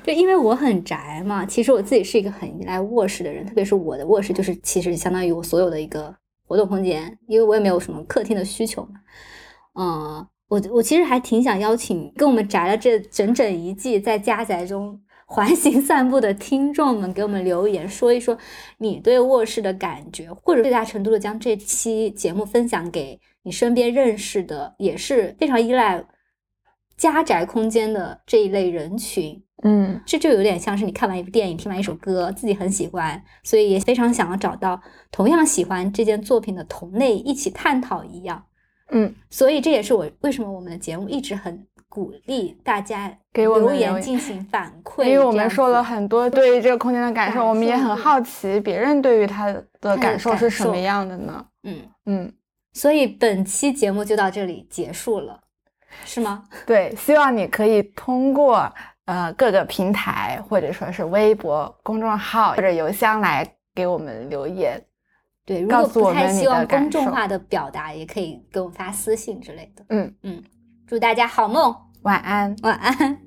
[0.02, 6.14] 就因为我很宅嘛，其实我自己是一个很依赖卧室的人，特别是我的卧室就是其实相当于我所有的一个
[6.47, 9.01] 活动空间，因为我也没有什么客厅的需求嘛，
[9.74, 10.27] 嗯。
[10.51, 18.36] 我我其实还挺想邀请跟我们宅了这整整一季，在家宅中 环形散步的听众们给我们留言，说一说
[18.78, 26.05] 你对卧室的感觉，或者最大程度的将这期节目分享给你身边认识的也是非常依赖
[26.97, 29.40] 家宅空间的这一类人群。
[29.62, 34.81] 嗯，这就有点像是你看完一部电影，听完一首歌，自己很喜欢，所以也非常想要找到
[35.12, 38.47] 同样喜欢这件作品的同类一起探讨一样。
[38.91, 51.45] 嗯，所以这也是我为什么我们的节目一直很鼓励大家给我们留言进行反 馈，因为我们说了很多对于这个空间的感受，我们也很好奇别人对于它的的感受是什么样的呢？
[51.65, 52.33] 嗯，嗯，
[52.73, 55.41] 所以本期节目就到这里结束了，
[56.05, 56.45] 是吗？
[56.65, 58.73] 对，希望你可以通过
[59.07, 64.81] 呃各个平台或者说是微博公众号或者邮箱来给我们留言。
[65.51, 69.85] 对，如告果不太希望公众化的表达，也可以给我们发私信之类的。
[69.89, 70.40] 嗯嗯，
[70.86, 72.55] 祝大家好梦，晚安。
[72.62, 72.94] 晚安。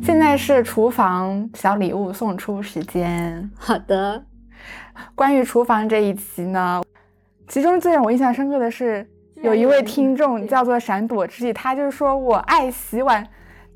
[0.00, 3.46] 现在是厨房小礼物送出时间。
[3.54, 4.24] 好的，
[5.14, 6.82] 关于厨房这一期呢，
[7.48, 9.06] 其中最让我印象深刻的是，
[9.42, 13.28] 有一位听众叫做闪躲之际，他就说我爱洗碗，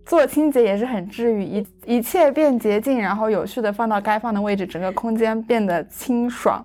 [0.04, 6.64] 做清洁也是很治愈，一一切变洁净，然后有序的放到该放的位置，整个空间变得清爽。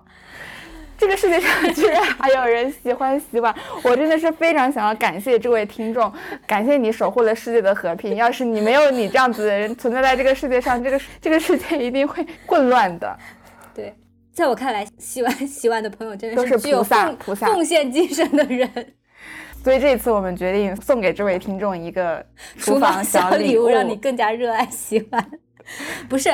[0.96, 3.54] 这个世界上居然还有人喜欢洗碗，
[3.84, 6.12] 我真的是非常想要感谢这位听众，
[6.44, 8.16] 感谢你守护了世界的和平。
[8.16, 13.16] 要是你没有你这样子的人存在在这个世界上，这个 这个世界一定会混乱的。
[13.72, 13.94] 对，
[14.32, 18.68] 在我看来，洗碗 洗碗的朋友真的是具有菩萨奉菩萨奉献精神的人。
[19.62, 22.24] 所以这次我们决定送给这位听众一个
[22.56, 25.30] 厨房小礼物，让你更加热爱洗碗。
[26.08, 26.30] 不是，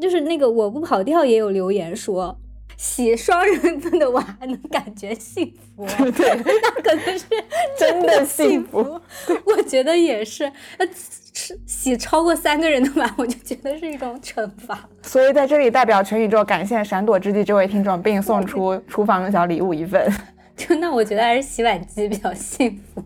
[0.00, 2.38] 就是那个我不跑调也有留言说，
[2.76, 7.24] 洗双人份的碗还能感觉幸福， 对，那可能是
[7.78, 9.00] 真的幸幸福。
[9.46, 10.44] 我觉得也是，
[10.76, 10.86] 呃，
[11.32, 14.86] 吃洗超过三个人的碗，我就觉得是一种惩罚。
[15.02, 20.12] 所以在这里代表全宇宙感谢闪躲之地这位听众，并送出厨房小礼物一份。
[20.56, 23.04] 就那我觉得还是洗碗机比较幸福。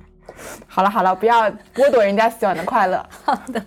[0.66, 3.04] 好了好了，不要剥夺人家洗碗的快乐。
[3.24, 3.62] 好的。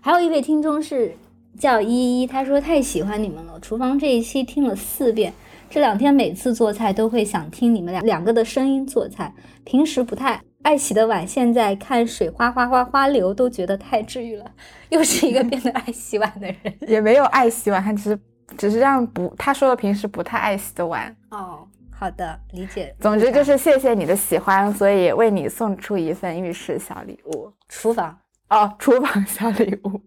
[0.00, 1.14] 还有一位听众是
[1.58, 5.32] 叫依依，他说太喜欢你们了，厨房这一期听了四遍，
[5.68, 14.50] 这两天每次做菜都会想听你们两两个的声音做菜，平时不太爱洗的碗，现在看水哗哗哗哗流都觉得太治愈了，
[14.88, 16.56] 又是一个变得爱洗碗的人。
[16.88, 18.18] 也没有爱洗碗，他只是
[18.56, 21.14] 只是让不他说的平时不太爱洗的碗。
[21.30, 21.68] 哦，
[22.00, 22.96] 好的，理解。
[22.98, 28.18] 总之就是谢谢你的喜欢，所以为你送出一份浴室小礼物厨房。
[28.48, 30.00] 哦，厨房小礼物。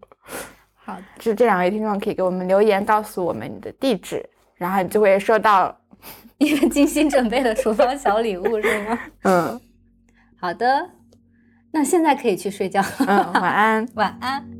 [0.74, 5.74] 好的， 是这两位听众可以给我们留言，告诉我们你的地址，然后你就会收到。
[6.38, 8.98] 一个精心准备的厨房小礼物是吗？
[9.22, 9.60] 嗯
[10.38, 10.90] 好的，
[11.70, 12.82] 那现在可以去睡觉。
[13.06, 13.88] 嗯，晚安。
[13.94, 14.53] 晚安。